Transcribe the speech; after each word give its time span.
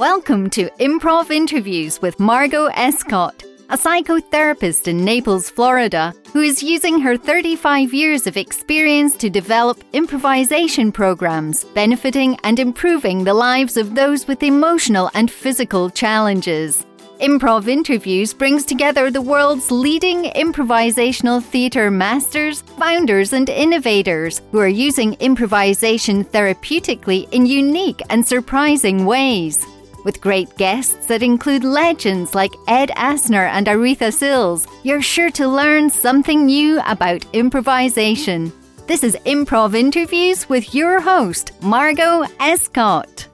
Welcome 0.00 0.48
to 0.56 0.70
Improv 0.80 1.30
Interviews 1.30 2.00
with 2.00 2.18
Margot 2.18 2.68
Escott, 2.68 3.44
a 3.68 3.76
psychotherapist 3.76 4.88
in 4.88 5.04
Naples, 5.04 5.50
Florida, 5.50 6.14
who 6.32 6.40
is 6.40 6.62
using 6.62 7.00
her 7.00 7.18
35 7.18 7.92
years 7.92 8.26
of 8.26 8.38
experience 8.38 9.14
to 9.16 9.28
develop 9.28 9.84
improvisation 9.92 10.90
programs 10.90 11.64
benefiting 11.74 12.38
and 12.44 12.58
improving 12.58 13.24
the 13.24 13.34
lives 13.34 13.76
of 13.76 13.94
those 13.94 14.26
with 14.26 14.42
emotional 14.42 15.10
and 15.12 15.30
physical 15.30 15.90
challenges. 15.90 16.86
Improv 17.20 17.68
Interviews 17.68 18.32
brings 18.32 18.64
together 18.64 19.10
the 19.10 19.20
world's 19.20 19.70
leading 19.70 20.22
improvisational 20.32 21.42
theatre 21.42 21.90
masters, 21.90 22.62
founders, 22.78 23.34
and 23.34 23.50
innovators 23.50 24.40
who 24.50 24.60
are 24.60 24.66
using 24.66 25.12
improvisation 25.20 26.24
therapeutically 26.24 27.30
in 27.32 27.44
unique 27.44 28.00
and 28.08 28.26
surprising 28.26 29.04
ways. 29.04 29.66
With 30.02 30.22
great 30.22 30.56
guests 30.56 31.06
that 31.06 31.22
include 31.22 31.62
legends 31.62 32.34
like 32.34 32.54
Ed 32.66 32.88
Asner 32.96 33.48
and 33.50 33.66
Aretha 33.66 34.10
Sills, 34.12 34.66
you're 34.82 35.02
sure 35.02 35.30
to 35.32 35.46
learn 35.46 35.90
something 35.90 36.46
new 36.46 36.80
about 36.86 37.26
improvisation. 37.34 38.50
This 38.86 39.04
is 39.04 39.16
Improv 39.26 39.74
Interviews 39.74 40.48
with 40.48 40.74
your 40.74 41.00
host, 41.00 41.52
Margot 41.62 42.24
Escott. 42.40 43.28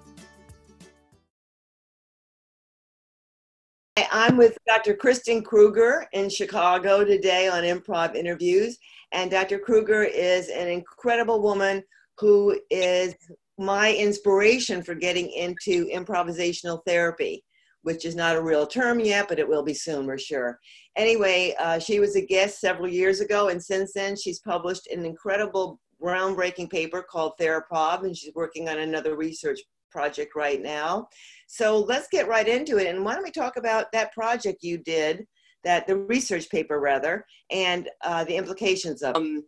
I'm 4.10 4.36
with 4.36 4.58
Dr. 4.66 4.94
Kristin 4.94 5.44
Krueger 5.44 6.06
in 6.12 6.28
Chicago 6.28 7.04
today 7.04 7.48
on 7.48 7.62
Improv 7.62 8.16
Interviews. 8.16 8.76
And 9.12 9.30
Dr. 9.30 9.60
Krueger 9.60 10.02
is 10.02 10.48
an 10.48 10.66
incredible 10.66 11.40
woman 11.40 11.84
who 12.18 12.58
is 12.70 13.14
my 13.58 13.94
inspiration 13.94 14.82
for 14.82 14.94
getting 14.94 15.30
into 15.30 15.86
improvisational 15.86 16.80
therapy, 16.86 17.42
which 17.82 18.04
is 18.04 18.14
not 18.14 18.36
a 18.36 18.42
real 18.42 18.66
term 18.66 19.00
yet, 19.00 19.28
but 19.28 19.38
it 19.38 19.48
will 19.48 19.62
be 19.62 19.74
soon, 19.74 20.06
we're 20.06 20.18
sure. 20.18 20.58
Anyway, 20.96 21.54
uh, 21.58 21.78
she 21.78 22.00
was 22.00 22.16
a 22.16 22.24
guest 22.24 22.60
several 22.60 22.88
years 22.88 23.20
ago, 23.20 23.48
and 23.48 23.62
since 23.62 23.92
then, 23.92 24.16
she's 24.16 24.40
published 24.40 24.86
an 24.88 25.04
incredible 25.04 25.80
groundbreaking 26.02 26.70
paper 26.70 27.02
called 27.02 27.32
Theraprov, 27.40 28.04
and 28.04 28.16
she's 28.16 28.34
working 28.34 28.68
on 28.68 28.78
another 28.78 29.16
research 29.16 29.60
project 29.90 30.34
right 30.34 30.60
now. 30.60 31.08
So 31.46 31.78
let's 31.78 32.08
get 32.08 32.28
right 32.28 32.46
into 32.46 32.76
it. 32.78 32.88
And 32.88 33.04
why 33.04 33.14
don't 33.14 33.24
we 33.24 33.30
talk 33.30 33.56
about 33.56 33.90
that 33.92 34.12
project 34.12 34.62
you 34.62 34.78
did, 34.78 35.26
that 35.64 35.86
the 35.86 35.96
research 35.96 36.50
paper 36.50 36.80
rather, 36.80 37.24
and 37.50 37.88
uh, 38.04 38.24
the 38.24 38.36
implications 38.36 39.02
of. 39.02 39.16
Um, 39.16 39.44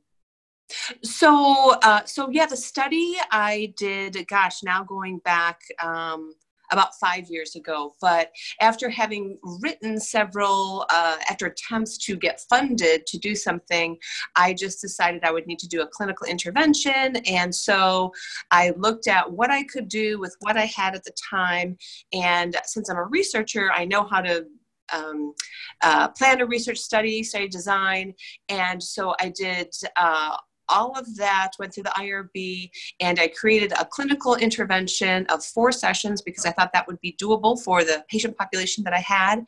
so, 1.03 1.77
uh, 1.83 2.05
so 2.05 2.29
yeah, 2.31 2.47
the 2.47 2.57
study 2.57 3.17
I 3.31 3.73
did, 3.77 4.27
gosh, 4.29 4.63
now 4.63 4.83
going 4.83 5.19
back 5.19 5.61
um, 5.83 6.33
about 6.71 6.95
five 7.01 7.29
years 7.29 7.57
ago. 7.57 7.95
But 8.01 8.31
after 8.61 8.89
having 8.89 9.39
written 9.61 9.99
several, 9.99 10.87
uh, 10.91 11.17
after 11.31 11.47
attempts 11.47 11.99
to 11.99 12.17
get 12.17 12.41
funded 12.49 13.07
to 13.07 13.19
do 13.19 13.35
something, 13.35 13.97
I 14.37 14.55
just 14.55 14.81
decided 14.81 15.25
I 15.25 15.33
would 15.33 15.47
need 15.47 15.59
to 15.61 15.69
do 15.69 15.83
a 15.83 15.87
clinical 15.87 16.27
intervention. 16.27 17.17
And 17.27 17.55
so 17.55 18.13
I 18.51 18.73
looked 18.77 19.09
at 19.09 19.31
what 19.31 19.51
I 19.51 19.65
could 19.65 19.89
do 19.89 20.19
with 20.19 20.37
what 20.41 20.57
I 20.57 20.67
had 20.67 20.95
at 20.95 21.05
the 21.05 21.13
time. 21.31 21.77
And 22.13 22.57
since 22.65 22.91
I'm 22.91 22.97
a 22.97 23.05
researcher, 23.05 23.71
I 23.73 23.85
know 23.85 24.07
how 24.07 24.21
to 24.21 24.47
um, 24.93 25.35
uh, 25.83 26.09
plan 26.09 26.41
a 26.41 26.47
research 26.47 26.79
study, 26.79 27.23
study 27.23 27.47
design, 27.47 28.15
and 28.49 28.83
so 28.83 29.15
I 29.21 29.29
did 29.37 29.69
uh, 29.97 30.35
all 30.69 30.99
of 30.99 31.17
that 31.17 31.53
went 31.59 31.75
through 31.75 31.85
the 31.85 31.91
IRB, 31.91 32.71
and 33.01 33.19
I 33.19 33.29
created 33.29 33.73
a 33.73 33.85
clinical 33.85 34.35
intervention 34.37 35.27
of 35.27 35.45
four 35.45 35.73
sessions 35.73 36.23
because 36.23 36.45
I 36.45 36.53
thought 36.53 36.73
that 36.73 36.87
would 36.87 37.01
be 37.01 37.17
doable 37.21 37.63
for 37.63 37.85
the 37.85 38.05
patient 38.09 38.37
population 38.37 38.85
that 38.85 38.93
I 38.93 39.01
had. 39.01 39.45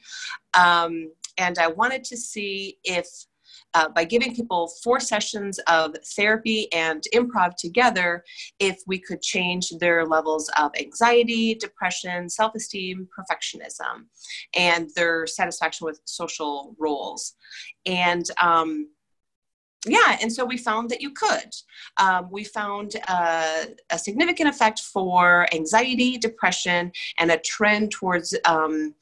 Um, 0.54 1.12
and 1.38 1.58
I 1.58 1.68
wanted 1.68 2.04
to 2.04 2.16
see 2.16 2.78
if 2.84 3.06
uh, 3.74 3.88
by 3.88 4.04
giving 4.04 4.34
people 4.34 4.68
four 4.82 5.00
sessions 5.00 5.58
of 5.68 5.94
therapy 6.16 6.72
and 6.72 7.04
improv 7.14 7.54
together, 7.56 8.24
if 8.58 8.80
we 8.86 8.98
could 8.98 9.22
change 9.22 9.70
their 9.78 10.04
levels 10.04 10.50
of 10.58 10.70
anxiety, 10.78 11.54
depression, 11.54 12.28
self 12.28 12.54
esteem, 12.54 13.08
perfectionism, 13.16 14.06
and 14.54 14.90
their 14.96 15.26
satisfaction 15.26 15.84
with 15.84 16.00
social 16.04 16.74
roles. 16.78 17.34
And 17.86 18.24
um, 18.42 18.88
yeah, 19.86 20.18
and 20.20 20.30
so 20.30 20.44
we 20.44 20.58
found 20.58 20.90
that 20.90 21.00
you 21.00 21.10
could. 21.10 21.54
Um, 21.96 22.28
we 22.30 22.44
found 22.44 22.96
uh, 23.08 23.64
a 23.90 23.98
significant 23.98 24.48
effect 24.50 24.80
for 24.80 25.46
anxiety, 25.54 26.18
depression, 26.18 26.92
and 27.18 27.30
a 27.30 27.38
trend 27.38 27.90
towards 27.90 28.36
um, 28.44 28.94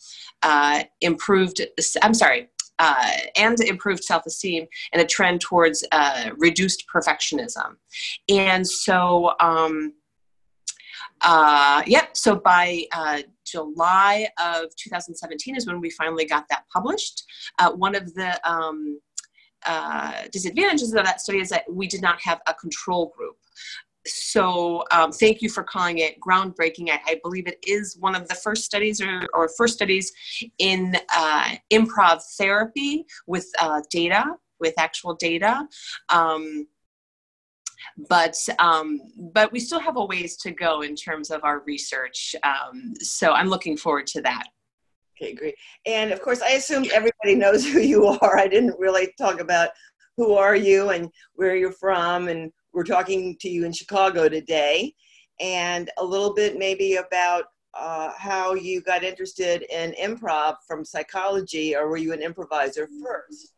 uh, 0.42 0.84
improved, 1.00 1.60
I'm 2.02 2.14
sorry, 2.14 2.48
uh, 2.78 3.10
and 3.36 3.60
improved 3.60 4.04
self 4.04 4.24
esteem, 4.26 4.66
and 4.92 5.02
a 5.02 5.06
trend 5.06 5.40
towards 5.40 5.84
uh, 5.90 6.30
reduced 6.36 6.84
perfectionism. 6.92 7.76
And 8.28 8.66
so, 8.66 9.32
um, 9.40 9.94
uh, 11.22 11.82
yeah, 11.86 12.06
so 12.12 12.36
by 12.36 12.84
uh, 12.92 13.22
July 13.44 14.28
of 14.38 14.74
2017 14.76 15.56
is 15.56 15.66
when 15.66 15.80
we 15.80 15.90
finally 15.90 16.24
got 16.24 16.44
that 16.50 16.64
published. 16.72 17.24
Uh, 17.58 17.72
one 17.72 17.96
of 17.96 18.14
the 18.14 18.38
um, 18.48 19.00
uh, 19.66 20.22
disadvantages 20.32 20.92
of 20.94 21.04
that 21.04 21.20
study 21.20 21.40
is 21.40 21.48
that 21.50 21.64
we 21.70 21.86
did 21.86 22.02
not 22.02 22.20
have 22.20 22.40
a 22.46 22.54
control 22.54 23.12
group. 23.16 23.36
So 24.06 24.84
um, 24.90 25.12
thank 25.12 25.42
you 25.42 25.48
for 25.48 25.62
calling 25.62 25.98
it 25.98 26.18
groundbreaking. 26.20 26.90
I, 26.90 27.00
I, 27.06 27.20
believe 27.22 27.46
it 27.46 27.58
is 27.66 27.96
one 27.98 28.14
of 28.14 28.26
the 28.28 28.34
first 28.34 28.64
studies 28.64 29.00
or, 29.00 29.22
or 29.34 29.50
first 29.56 29.74
studies 29.74 30.10
in 30.58 30.96
uh, 31.14 31.56
improv 31.70 32.22
therapy 32.38 33.04
with 33.26 33.46
uh, 33.60 33.82
data, 33.90 34.24
with 34.60 34.74
actual 34.78 35.14
data. 35.14 35.66
Um, 36.08 36.66
but 38.08 38.36
um, 38.58 39.00
but 39.32 39.52
we 39.52 39.60
still 39.60 39.80
have 39.80 39.96
a 39.96 40.04
ways 40.04 40.36
to 40.38 40.50
go 40.50 40.82
in 40.82 40.94
terms 40.94 41.30
of 41.30 41.42
our 41.44 41.62
research. 41.66 42.34
Um, 42.42 42.94
so 43.00 43.32
I'm 43.32 43.48
looking 43.48 43.76
forward 43.76 44.06
to 44.08 44.22
that. 44.22 44.44
Okay, 45.20 45.34
great. 45.34 45.56
And 45.84 46.12
of 46.12 46.22
course, 46.22 46.42
I 46.42 46.50
assume 46.50 46.84
everybody 46.92 47.34
knows 47.34 47.66
who 47.66 47.80
you 47.80 48.06
are. 48.06 48.38
I 48.38 48.46
didn't 48.46 48.78
really 48.78 49.12
talk 49.18 49.40
about 49.40 49.70
who 50.16 50.34
are 50.34 50.56
you 50.56 50.90
and 50.90 51.08
where 51.34 51.56
you're 51.56 51.72
from, 51.72 52.28
and 52.28 52.52
we're 52.72 52.84
talking 52.84 53.36
to 53.40 53.48
you 53.48 53.64
in 53.64 53.72
Chicago 53.72 54.28
today, 54.28 54.94
and 55.40 55.90
a 55.98 56.04
little 56.04 56.34
bit 56.34 56.58
maybe 56.58 56.96
about 56.96 57.44
uh, 57.74 58.12
how 58.16 58.54
you 58.54 58.80
got 58.80 59.04
interested 59.04 59.62
in 59.70 59.92
improv 60.00 60.56
from 60.66 60.84
psychology, 60.84 61.74
or 61.74 61.88
were 61.88 61.96
you 61.96 62.12
an 62.12 62.22
improviser 62.22 62.88
first? 63.02 63.54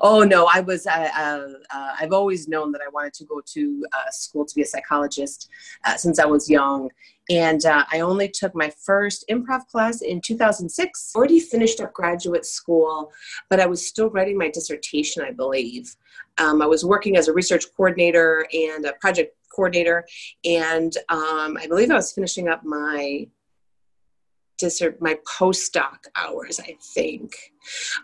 Oh 0.00 0.22
no, 0.22 0.48
I 0.52 0.60
was. 0.60 0.86
Uh, 0.86 1.08
uh, 1.16 1.48
uh, 1.74 1.92
I've 2.00 2.12
always 2.12 2.48
known 2.48 2.72
that 2.72 2.80
I 2.80 2.88
wanted 2.88 3.14
to 3.14 3.24
go 3.24 3.40
to 3.44 3.86
uh, 3.92 4.10
school 4.10 4.44
to 4.44 4.54
be 4.54 4.62
a 4.62 4.66
psychologist 4.66 5.48
uh, 5.84 5.96
since 5.96 6.18
I 6.18 6.24
was 6.24 6.48
young, 6.48 6.90
and 7.28 7.64
uh, 7.64 7.84
I 7.90 8.00
only 8.00 8.28
took 8.28 8.54
my 8.54 8.72
first 8.84 9.24
improv 9.30 9.66
class 9.66 10.02
in 10.02 10.20
2006. 10.20 11.12
Already 11.14 11.40
finished 11.40 11.80
up 11.80 11.92
graduate 11.92 12.46
school, 12.46 13.12
but 13.50 13.60
I 13.60 13.66
was 13.66 13.86
still 13.86 14.10
writing 14.10 14.38
my 14.38 14.50
dissertation, 14.50 15.22
I 15.22 15.32
believe. 15.32 15.94
Um, 16.38 16.62
I 16.62 16.66
was 16.66 16.84
working 16.84 17.16
as 17.16 17.28
a 17.28 17.32
research 17.32 17.64
coordinator 17.76 18.46
and 18.52 18.84
a 18.84 18.92
project 18.94 19.34
coordinator, 19.54 20.06
and 20.44 20.96
um, 21.08 21.56
I 21.60 21.66
believe 21.68 21.90
I 21.90 21.94
was 21.94 22.12
finishing 22.12 22.48
up 22.48 22.64
my 22.64 23.26
my 25.00 25.18
postdoc 25.38 25.98
hours, 26.16 26.58
I 26.58 26.76
think. 26.94 27.34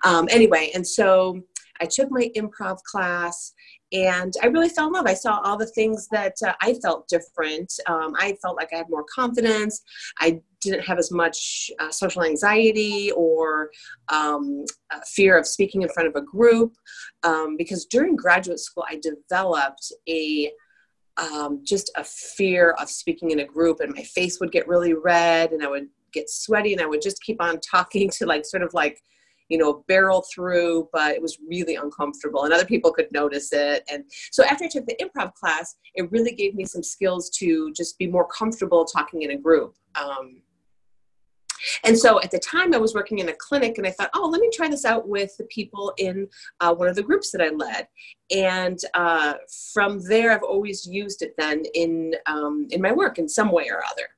Um, 0.05 0.29
anyway, 0.31 0.71
and 0.75 0.87
so 0.87 1.43
I 1.83 1.87
took 1.87 2.13
my 2.13 2.31
improv 2.37 2.81
class 2.85 3.53
and 3.93 4.33
I 4.41 4.47
really 4.47 4.69
fell 4.69 4.87
in 4.87 4.93
love. 4.93 5.07
I 5.07 5.15
saw 5.15 5.41
all 5.45 5.57
the 5.57 5.67
things 5.67 6.07
that 6.13 6.35
uh, 6.47 6.53
I 6.63 6.75
felt 6.75 7.09
different. 7.09 7.73
Um, 7.89 8.15
I 8.17 8.37
felt 8.41 8.57
like 8.57 8.69
I 8.73 8.77
had 8.77 8.89
more 8.89 9.05
confidence. 9.13 9.83
I 10.21 10.41
didn't 10.61 10.85
have 10.85 10.99
as 10.99 11.11
much 11.11 11.73
uh, 11.81 11.91
social 11.91 12.23
anxiety 12.23 13.11
or 13.17 13.71
um, 14.11 14.65
fear 15.09 15.37
of 15.37 15.45
speaking 15.45 15.83
in 15.83 15.89
front 15.89 16.09
of 16.09 16.15
a 16.15 16.25
group 16.25 16.73
um, 17.25 17.57
because 17.57 17.85
during 17.87 18.15
graduate 18.15 18.61
school 18.61 18.85
I 18.89 19.01
developed 19.03 19.93
a 20.09 20.53
um, 21.17 21.63
just 21.67 21.91
a 21.97 22.05
fear 22.05 22.71
of 22.81 22.89
speaking 22.89 23.33
in 23.33 23.41
a 23.41 23.45
group 23.45 23.81
and 23.81 23.93
my 23.93 24.03
face 24.03 24.39
would 24.41 24.53
get 24.53 24.69
really 24.69 24.95
red 24.95 25.51
and 25.51 25.63
I 25.63 25.69
would 25.69 25.89
get 26.13 26.31
sweaty 26.31 26.73
and 26.73 26.81
I 26.81 26.87
would 26.87 27.03
just 27.03 27.21
keep 27.23 27.43
on 27.43 27.59
talking 27.71 28.09
to 28.11 28.27
like 28.27 28.47
sort 28.47 28.63
of 28.63 28.73
like 28.73 28.99
you 29.53 29.59
know, 29.63 29.73
barrel 29.91 30.23
through, 30.33 30.73
but 30.97 31.11
it 31.17 31.23
was 31.27 31.35
really 31.55 31.77
uncomfortable 31.85 32.43
and 32.45 32.53
other 32.55 32.71
people 32.73 32.91
could 32.97 33.11
notice 33.21 33.49
it. 33.69 33.81
And 33.93 34.01
so 34.37 34.41
after 34.51 34.65
I 34.65 34.71
took 34.75 34.87
the 34.87 35.01
improv 35.05 35.31
class, 35.41 35.67
it 35.99 36.05
really 36.15 36.35
gave 36.41 36.53
me 36.59 36.65
some 36.75 36.85
skills 36.95 37.25
to 37.41 37.49
just 37.81 37.93
be 38.01 38.09
more 38.17 38.29
comfortable 38.41 38.83
talking 38.97 39.21
in 39.27 39.31
a 39.37 39.41
group. 39.47 39.73
Um, 40.03 40.27
And 41.85 41.97
so 42.05 42.11
at 42.25 42.31
the 42.35 42.43
time, 42.55 42.71
I 42.75 42.81
was 42.87 42.93
working 43.01 43.19
in 43.23 43.29
a 43.29 43.37
clinic, 43.47 43.75
and 43.79 43.87
I 43.87 43.93
thought, 43.97 44.11
oh, 44.17 44.27
let 44.33 44.41
me 44.45 44.51
try 44.53 44.69
this 44.69 44.87
out 44.93 45.05
with 45.17 45.33
the 45.39 45.45
people 45.57 45.87
in 46.07 46.15
uh, 46.63 46.73
one 46.81 46.89
of 46.91 46.97
the 46.97 47.07
groups 47.09 47.29
that 47.33 47.43
I 47.47 47.51
led. 47.67 47.87
And 48.53 48.79
uh, 48.95 49.35
from 49.73 49.93
there, 50.13 50.29
I've 50.33 50.49
always 50.55 50.79
used 51.03 51.21
it 51.27 51.33
then 51.43 51.59
in 51.83 51.93
um, 52.35 52.57
in 52.75 52.81
my 52.87 52.93
work 53.03 53.15
in 53.23 53.29
some 53.39 53.51
way 53.59 53.67
or 53.75 53.81
other, 53.93 54.09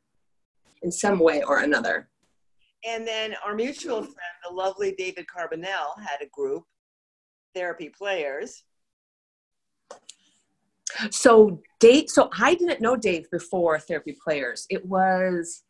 in 0.85 0.91
some 1.05 1.19
way 1.19 1.39
or 1.43 1.57
another. 1.69 1.97
And 2.87 3.07
then 3.07 3.35
our 3.45 3.55
mutual 3.55 4.03
friend, 4.03 4.35
the 4.47 4.55
lovely 4.55 4.95
David 4.97 5.27
Carbonell, 5.27 5.99
had 5.99 6.21
a 6.21 6.27
group, 6.33 6.65
Therapy 7.55 7.89
Players. 7.89 8.65
So 11.11 11.63
Dave, 11.81 12.11
so 12.11 12.31
I 12.39 12.55
didn't 12.55 12.81
know 12.81 12.97
Dave 12.97 13.31
before 13.31 13.79
Therapy 13.79 14.17
Players. 14.23 14.67
It 14.71 14.85
was 14.87 15.65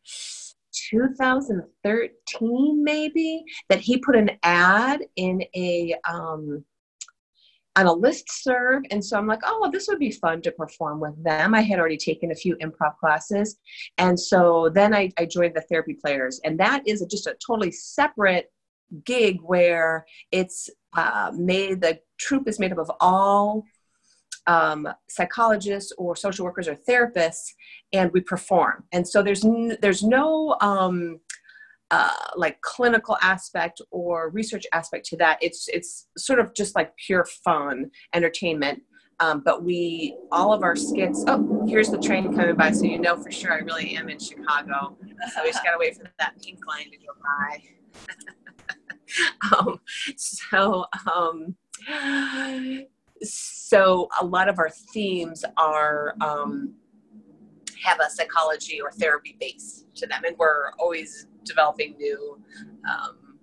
2013 0.90 2.84
maybe 2.84 3.44
that 3.68 3.80
he 3.80 3.98
put 3.98 4.16
an 4.16 4.30
ad 4.42 5.04
in 5.16 5.42
a 5.54 5.94
um, 6.08 6.64
on 7.76 7.86
a 7.86 7.92
list 7.92 8.30
serve. 8.30 8.82
And 8.90 9.04
so 9.04 9.18
i'm 9.18 9.26
like 9.26 9.40
oh 9.44 9.58
well, 9.60 9.70
this 9.70 9.88
would 9.88 9.98
be 9.98 10.10
fun 10.10 10.42
to 10.42 10.52
perform 10.52 11.00
with 11.00 11.22
them. 11.22 11.54
I 11.54 11.62
had 11.62 11.78
already 11.78 11.96
taken 11.96 12.30
a 12.30 12.34
few 12.34 12.56
improv 12.56 12.96
classes. 12.98 13.58
And 13.98 14.18
so 14.18 14.70
then 14.72 14.94
i, 14.94 15.10
I 15.18 15.26
joined 15.26 15.54
the 15.54 15.62
therapy 15.62 15.94
players. 15.94 16.40
And 16.44 16.58
that 16.60 16.86
is 16.86 17.04
just 17.10 17.26
a 17.26 17.36
totally 17.46 17.72
separate 17.72 18.50
gig 19.04 19.40
where 19.42 20.06
it's 20.30 20.70
uh, 20.96 21.32
made 21.34 21.80
the 21.80 21.98
troupe 22.18 22.48
is 22.48 22.58
made 22.58 22.72
up 22.72 22.78
of 22.78 22.90
all 23.00 23.64
um, 24.46 24.88
psychologists 25.08 25.92
or 25.96 26.14
social 26.16 26.44
workers 26.44 26.68
or 26.68 26.76
therapists 26.88 27.52
and 27.92 28.10
we 28.12 28.20
perform. 28.20 28.84
And 28.92 29.06
so 29.06 29.22
there's 29.22 29.44
n- 29.44 29.78
there's 29.80 30.02
no 30.02 30.56
um, 30.60 31.20
uh, 31.90 32.10
like 32.36 32.60
clinical 32.62 33.16
aspect 33.22 33.80
or 33.90 34.30
research 34.30 34.64
aspect 34.72 35.04
to 35.06 35.16
that 35.16 35.38
it's 35.40 35.68
it's 35.68 36.08
sort 36.16 36.38
of 36.38 36.54
just 36.54 36.74
like 36.74 36.96
pure 36.96 37.24
fun 37.44 37.90
entertainment. 38.14 38.82
Um, 39.20 39.42
but 39.44 39.62
we 39.62 40.16
all 40.32 40.52
of 40.52 40.64
our 40.64 40.74
skits 40.74 41.24
oh 41.28 41.64
here's 41.68 41.88
the 41.88 41.98
train 41.98 42.34
coming 42.34 42.56
by 42.56 42.72
so 42.72 42.82
you 42.82 42.98
know 42.98 43.16
for 43.16 43.30
sure 43.30 43.52
i 43.52 43.58
really 43.58 43.96
am 43.96 44.08
in 44.08 44.18
chicago. 44.18 44.96
So 45.32 45.42
we 45.44 45.52
just 45.52 45.62
gotta 45.62 45.78
wait 45.78 45.96
for 45.96 46.02
that 46.18 46.34
pink 46.42 46.66
line 46.66 46.90
to 46.90 46.96
go 46.96 47.12
by. 47.22 47.62
Um, 49.52 49.78
so 50.16 50.86
um, 51.14 51.54
so 53.22 54.08
a 54.20 54.24
lot 54.24 54.48
of 54.48 54.58
our 54.58 54.70
themes 54.92 55.44
are 55.56 56.14
um, 56.20 56.74
have 57.84 58.00
a 58.00 58.10
psychology 58.10 58.80
or 58.80 58.90
therapy 58.92 59.36
base 59.38 59.84
to 59.96 60.06
them 60.06 60.22
and 60.26 60.36
we're 60.38 60.72
always 60.78 61.26
developing 61.44 61.96
new 61.96 62.38
um, 62.88 63.38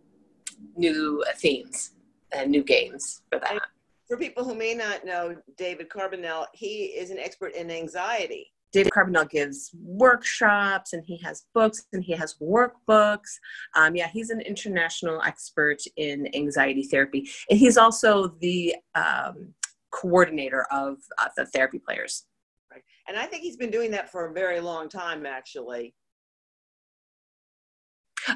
new 0.75 1.23
themes 1.37 1.91
and 2.33 2.49
new 2.49 2.63
games 2.63 3.21
for 3.31 3.39
that 3.39 3.59
for 4.07 4.17
people 4.17 4.43
who 4.43 4.55
may 4.55 4.73
not 4.73 5.05
know 5.05 5.35
david 5.57 5.89
carbonell 5.89 6.45
he 6.53 6.85
is 6.85 7.11
an 7.11 7.17
expert 7.17 7.53
in 7.53 7.69
anxiety 7.71 8.51
David 8.71 8.93
Carbonell 8.93 9.29
gives 9.29 9.71
workshops 9.83 10.93
and 10.93 11.03
he 11.05 11.17
has 11.17 11.45
books 11.53 11.87
and 11.93 12.03
he 12.03 12.13
has 12.13 12.35
workbooks. 12.41 13.37
Um, 13.75 13.95
yeah, 13.95 14.07
he's 14.07 14.29
an 14.29 14.41
international 14.41 15.21
expert 15.23 15.77
in 15.97 16.33
anxiety 16.35 16.83
therapy. 16.83 17.29
And 17.49 17.59
he's 17.59 17.77
also 17.77 18.29
the 18.39 18.75
um, 18.95 19.53
coordinator 19.91 20.65
of 20.71 20.97
uh, 21.17 21.27
the 21.35 21.45
therapy 21.47 21.79
players. 21.79 22.25
Right. 22.71 22.83
And 23.07 23.17
I 23.17 23.25
think 23.25 23.43
he's 23.43 23.57
been 23.57 23.71
doing 23.71 23.91
that 23.91 24.09
for 24.09 24.27
a 24.27 24.33
very 24.33 24.61
long 24.61 24.87
time, 24.87 25.25
actually. 25.25 25.93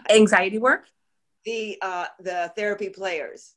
Anxiety 0.09 0.57
work? 0.57 0.85
The 1.45 1.77
uh, 1.81 2.07
the 2.19 2.51
therapy 2.55 2.89
players. 2.89 3.55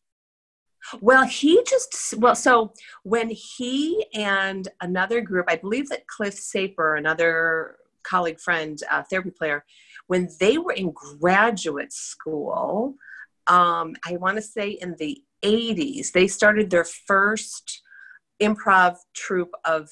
Well, 1.01 1.25
he 1.25 1.63
just 1.69 2.15
well, 2.19 2.35
so 2.35 2.73
when 3.03 3.31
he 3.31 4.07
and 4.15 4.69
another 4.81 5.21
group, 5.21 5.47
I 5.49 5.57
believe 5.57 5.89
that 5.89 6.07
Cliff 6.07 6.35
Saper, 6.35 6.97
another 6.97 7.77
colleague 8.05 8.41
friend, 8.41 8.79
uh, 8.91 9.03
therapy 9.03 9.31
player, 9.31 9.65
when 10.07 10.29
they 10.41 10.59
were 10.59 10.73
in 10.73 10.93
graduate 10.93 11.93
school, 11.93 12.95
um, 13.47 13.95
I 14.07 14.17
want 14.17 14.37
to 14.37 14.43
say 14.43 14.71
in 14.71 14.97
the 14.99 15.23
80s, 15.45 16.13
they 16.13 16.27
started 16.27 16.71
their 16.71 16.85
first 16.85 17.83
improv 18.41 18.97
troupe 19.15 19.55
of 19.65 19.91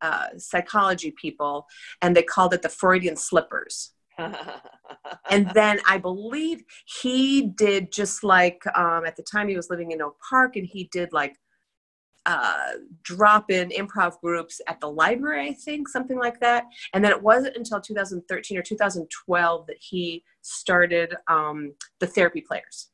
uh, 0.00 0.28
psychology 0.36 1.12
people, 1.20 1.66
and 2.02 2.14
they 2.14 2.22
called 2.22 2.54
it 2.54 2.62
the 2.62 2.68
Freudian 2.68 3.16
Slippers. 3.16 3.93
And 4.18 5.50
then 5.54 5.80
I 5.86 5.98
believe 5.98 6.62
he 7.00 7.42
did 7.42 7.92
just 7.92 8.24
like 8.24 8.62
um, 8.76 9.04
at 9.06 9.16
the 9.16 9.22
time 9.22 9.48
he 9.48 9.56
was 9.56 9.70
living 9.70 9.92
in 9.92 10.02
Oak 10.02 10.16
Park, 10.28 10.56
and 10.56 10.66
he 10.66 10.88
did 10.92 11.12
like 11.12 11.36
uh, 12.26 12.72
drop 13.02 13.50
in 13.50 13.68
improv 13.70 14.18
groups 14.20 14.60
at 14.66 14.80
the 14.80 14.90
library, 14.90 15.48
I 15.48 15.52
think, 15.52 15.88
something 15.88 16.18
like 16.18 16.40
that. 16.40 16.64
And 16.94 17.04
then 17.04 17.12
it 17.12 17.22
wasn't 17.22 17.56
until 17.56 17.80
2013 17.80 18.56
or 18.56 18.62
2012 18.62 19.66
that 19.66 19.76
he 19.78 20.24
started 20.40 21.14
um, 21.28 21.74
the 22.00 22.06
therapy 22.06 22.40
players. 22.40 22.90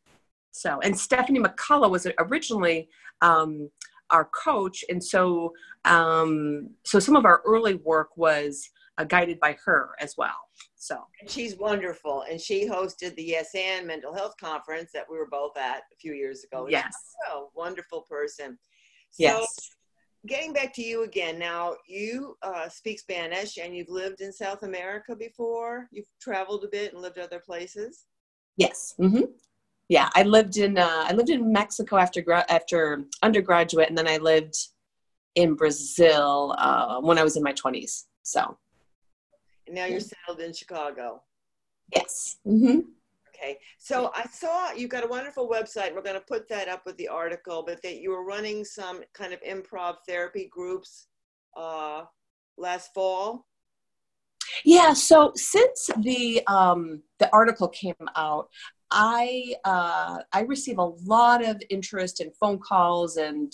So, 0.51 0.81
and 0.81 0.99
Stephanie 0.99 1.41
McCullough 1.41 1.91
was 1.91 2.09
originally 2.19 2.89
um, 3.23 3.71
our 4.11 4.25
coach, 4.25 4.85
and 4.89 5.03
so 5.03 5.53
um, 5.85 6.71
so 6.85 6.99
some 6.99 7.17
of 7.17 7.25
our 7.25 7.41
early 7.47 7.75
work 7.75 8.17
was 8.17 8.69
uh, 8.99 9.05
guided 9.05 9.41
by 9.41 9.57
her 9.65 9.91
as 10.01 10.15
well. 10.17 10.37
So 10.77 10.97
and 11.21 11.31
she's 11.31 11.57
wonderful, 11.57 12.25
and 12.31 12.41
she 12.41 12.69
hosted 12.69 13.15
the 13.17 13.23
Yes 13.23 13.51
and 13.55 13.87
Mental 13.87 14.15
Health 14.15 14.35
Conference 14.41 14.91
that 14.95 15.05
we 15.11 15.19
were 15.19 15.29
both 15.31 15.57
at 15.57 15.83
a 15.93 15.97
few 16.01 16.15
years 16.15 16.45
ago. 16.45 16.67
Yes, 16.69 16.95
oh, 17.29 17.51
wonderful 17.55 18.03
person. 18.03 18.59
So, 19.11 19.23
yes. 19.23 19.71
Getting 20.27 20.53
back 20.53 20.75
to 20.75 20.83
you 20.83 21.05
again 21.05 21.39
now, 21.39 21.77
you 21.89 22.37
uh, 22.43 22.69
speak 22.69 23.01
Spanish 23.01 23.57
and 23.57 23.75
you've 23.75 23.89
lived 23.89 24.21
in 24.21 24.33
South 24.35 24.65
America 24.65 25.17
before. 25.17 25.89
You've 25.91 26.11
traveled 26.21 26.63
a 26.63 26.69
bit 26.69 26.93
and 26.93 27.01
lived 27.01 27.19
other 27.19 27.41
places. 27.41 28.05
Yes. 28.59 28.95
Mm-hmm 29.01 29.23
yeah, 29.91 30.09
I 30.15 30.23
lived 30.23 30.57
in 30.57 30.79
uh, 30.79 31.05
I 31.09 31.13
lived 31.13 31.31
in 31.31 31.53
Mexico 31.53 31.97
after 31.97 32.23
gra- 32.23 32.47
after 32.49 33.03
undergraduate, 33.25 33.89
and 33.89 33.99
then 33.99 34.07
I 34.07 34.19
lived 34.19 34.55
in 35.35 35.55
Brazil 35.55 36.55
uh, 36.57 37.01
when 37.01 37.19
I 37.19 37.25
was 37.25 37.37
in 37.37 37.43
my 37.43 37.53
twenties. 37.53 38.07
So. 38.23 38.57
And 39.71 39.77
now 39.77 39.85
you're 39.87 40.01
settled 40.01 40.41
in 40.41 40.53
Chicago. 40.53 41.23
Yes. 41.95 42.39
Mm-hmm. 42.45 42.81
Okay. 43.29 43.57
So 43.79 44.11
I 44.17 44.25
saw 44.25 44.73
you've 44.73 44.91
got 44.91 45.05
a 45.05 45.07
wonderful 45.07 45.49
website. 45.49 45.95
We're 45.95 46.03
going 46.03 46.17
to 46.17 46.27
put 46.27 46.49
that 46.49 46.67
up 46.67 46.85
with 46.87 46.97
the 46.97 47.07
article, 47.07 47.63
but 47.65 47.81
that 47.83 48.01
you 48.01 48.11
were 48.11 48.25
running 48.25 48.65
some 48.65 49.03
kind 49.15 49.33
of 49.33 49.41
improv 49.45 49.99
therapy 50.09 50.51
groups 50.51 51.07
uh, 51.57 52.03
last 52.59 52.93
fall. 52.93 53.47
Yeah. 54.65 54.93
So 54.93 55.31
since 55.37 55.89
the 56.01 56.45
um, 56.49 57.05
the 57.21 57.33
article 57.33 57.69
came 57.69 57.95
out, 58.17 58.49
I 58.91 59.55
uh, 59.65 60.19
I 60.33 60.41
receive 60.41 60.79
a 60.79 60.93
lot 61.05 61.47
of 61.47 61.63
interest 61.71 62.21
in 62.21 62.33
phone 62.41 62.59
calls 62.59 63.19
and 63.19 63.53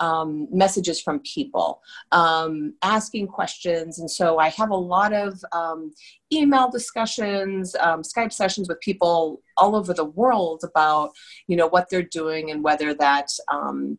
um, 0.00 0.48
messages 0.50 1.00
from 1.00 1.20
people 1.20 1.80
um, 2.12 2.74
asking 2.82 3.28
questions, 3.28 3.98
and 3.98 4.10
so 4.10 4.38
I 4.38 4.48
have 4.50 4.70
a 4.70 4.76
lot 4.76 5.12
of 5.12 5.42
um, 5.52 5.92
email 6.32 6.70
discussions, 6.70 7.74
um, 7.80 8.02
Skype 8.02 8.32
sessions 8.32 8.68
with 8.68 8.80
people 8.80 9.42
all 9.56 9.74
over 9.74 9.92
the 9.92 10.04
world 10.04 10.62
about 10.64 11.10
you 11.46 11.56
know 11.56 11.66
what 11.66 11.88
they're 11.90 12.02
doing 12.02 12.50
and 12.50 12.62
whether 12.62 12.94
that 12.94 13.28
um, 13.52 13.98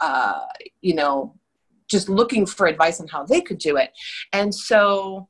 uh, 0.00 0.44
you 0.80 0.94
know 0.94 1.34
just 1.88 2.08
looking 2.08 2.44
for 2.44 2.66
advice 2.66 3.00
on 3.00 3.08
how 3.08 3.24
they 3.24 3.40
could 3.40 3.58
do 3.58 3.76
it, 3.76 3.90
and 4.32 4.54
so. 4.54 5.28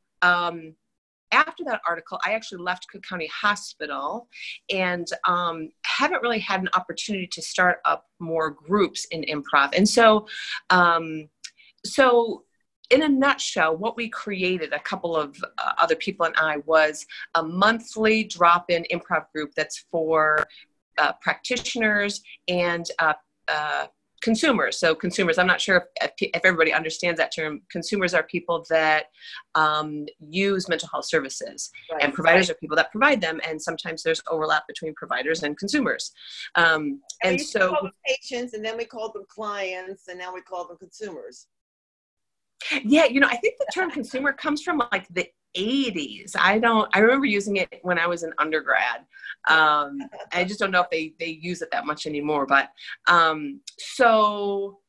After 1.33 1.65
that 1.65 1.81
article, 1.87 2.19
I 2.25 2.33
actually 2.33 2.63
left 2.63 2.89
Cook 2.89 3.03
County 3.03 3.29
Hospital 3.29 4.29
and 4.71 5.07
um, 5.27 5.71
haven't 5.85 6.23
really 6.23 6.39
had 6.39 6.61
an 6.61 6.69
opportunity 6.75 7.27
to 7.27 7.43
start 7.43 7.79
up 7.85 8.07
more 8.19 8.51
groups 8.51 9.07
in 9.11 9.23
improv. 9.23 9.77
And 9.77 9.89
so, 9.89 10.27
um, 10.71 11.29
so 11.85 12.45
in 12.91 13.03
a 13.03 13.09
nutshell, 13.09 13.77
what 13.77 13.97
we 13.97 14.09
created, 14.09 14.73
a 14.73 14.81
couple 14.81 15.15
of 15.17 15.37
uh, 15.59 15.73
other 15.79 15.97
people 15.97 16.25
and 16.25 16.35
I, 16.37 16.59
was 16.65 17.05
a 17.35 17.43
monthly 17.43 18.25
drop 18.25 18.71
in 18.71 18.87
improv 18.91 19.27
group 19.35 19.53
that's 19.55 19.79
for 19.91 20.47
uh, 20.97 21.13
practitioners 21.21 22.23
and 22.49 22.91
uh, 22.99 23.15
uh 23.49 23.87
consumers. 24.23 24.79
So 24.79 24.95
consumers, 24.95 25.39
I'm 25.39 25.47
not 25.47 25.61
sure 25.61 25.89
if, 26.01 26.13
if, 26.21 26.45
everybody 26.45 26.73
understands 26.73 27.19
that 27.19 27.33
term. 27.35 27.63
Consumers 27.71 28.15
are 28.15 28.23
people 28.25 28.65
that 28.71 29.07
um, 29.55 30.07
use 30.21 30.69
mental 30.69 30.89
health 30.91 31.07
services, 31.07 31.71
right. 31.93 32.03
and 32.03 32.13
providers 32.13 32.49
right. 32.49 32.57
are 32.57 32.59
people 32.59 32.77
that 32.77 32.91
provide 32.91 33.21
them. 33.21 33.41
And 33.47 33.61
sometimes 33.61 34.03
there's 34.03 34.23
overlap 34.29 34.67
between 34.67 34.95
providers 34.95 35.43
and 35.43 35.57
consumers. 35.57 36.13
Um, 36.55 37.01
and, 37.23 37.39
and 37.39 37.41
so 37.41 37.91
patients, 38.07 38.55
and 38.55 38.65
then 38.65 38.77
we 38.77 38.85
call 38.85 39.13
them 39.13 39.25
clients, 39.29 40.09
and 40.09 40.19
now 40.19 40.35
we 40.35 40.43
call 40.43 40.67
them 40.67 40.79
consumers. 40.79 41.47
Yeah, 42.85 43.05
you 43.05 43.21
know, 43.21 43.29
I 43.29 43.37
think 43.37 43.57
the 43.59 43.67
term 43.73 43.91
consumer 43.91 44.33
comes 44.33 44.63
from 44.63 44.83
like 44.93 45.07
the 45.09 45.29
80s. 45.57 46.33
I 46.39 46.59
don't. 46.59 46.89
I 46.95 47.01
remember 47.01 47.27
using 47.27 47.57
it 47.57 47.81
when 47.83 47.99
I 47.99 48.07
was 48.07 48.23
an 48.23 48.33
undergrad. 48.39 49.05
Um, 49.49 49.99
I 50.33 50.45
just 50.45 50.61
don't 50.61 50.71
know 50.71 50.83
if 50.83 50.91
they 50.91 51.15
they 51.19 51.39
use 51.41 51.63
it 51.63 51.71
that 51.73 51.87
much 51.87 52.07
anymore. 52.07 52.47
But 52.47 52.71
um, 53.07 53.61
so 53.79 54.81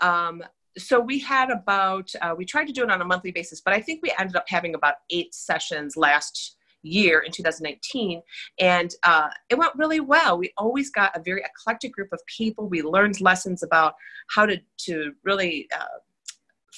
um, 0.00 0.42
so 0.76 1.00
we 1.00 1.18
had 1.18 1.50
about 1.50 2.10
uh, 2.20 2.34
we 2.36 2.44
tried 2.44 2.66
to 2.66 2.72
do 2.72 2.82
it 2.82 2.90
on 2.90 3.00
a 3.00 3.04
monthly 3.04 3.30
basis, 3.30 3.60
but 3.60 3.74
I 3.74 3.80
think 3.80 4.00
we 4.02 4.12
ended 4.18 4.36
up 4.36 4.44
having 4.48 4.74
about 4.74 4.96
eight 5.10 5.34
sessions 5.34 5.96
last 5.96 6.56
year 6.84 7.20
in 7.20 7.30
2019 7.30 8.20
and 8.58 8.94
uh, 9.04 9.28
it 9.48 9.56
went 9.56 9.72
really 9.76 10.00
well 10.00 10.36
we 10.36 10.52
always 10.56 10.90
got 10.90 11.16
a 11.16 11.22
very 11.22 11.40
eclectic 11.44 11.92
group 11.92 12.08
of 12.12 12.18
people 12.26 12.68
we 12.68 12.82
learned 12.82 13.20
lessons 13.20 13.62
about 13.62 13.94
how 14.34 14.44
to 14.44 14.58
to 14.76 15.12
really 15.22 15.68
uh, 15.72 15.84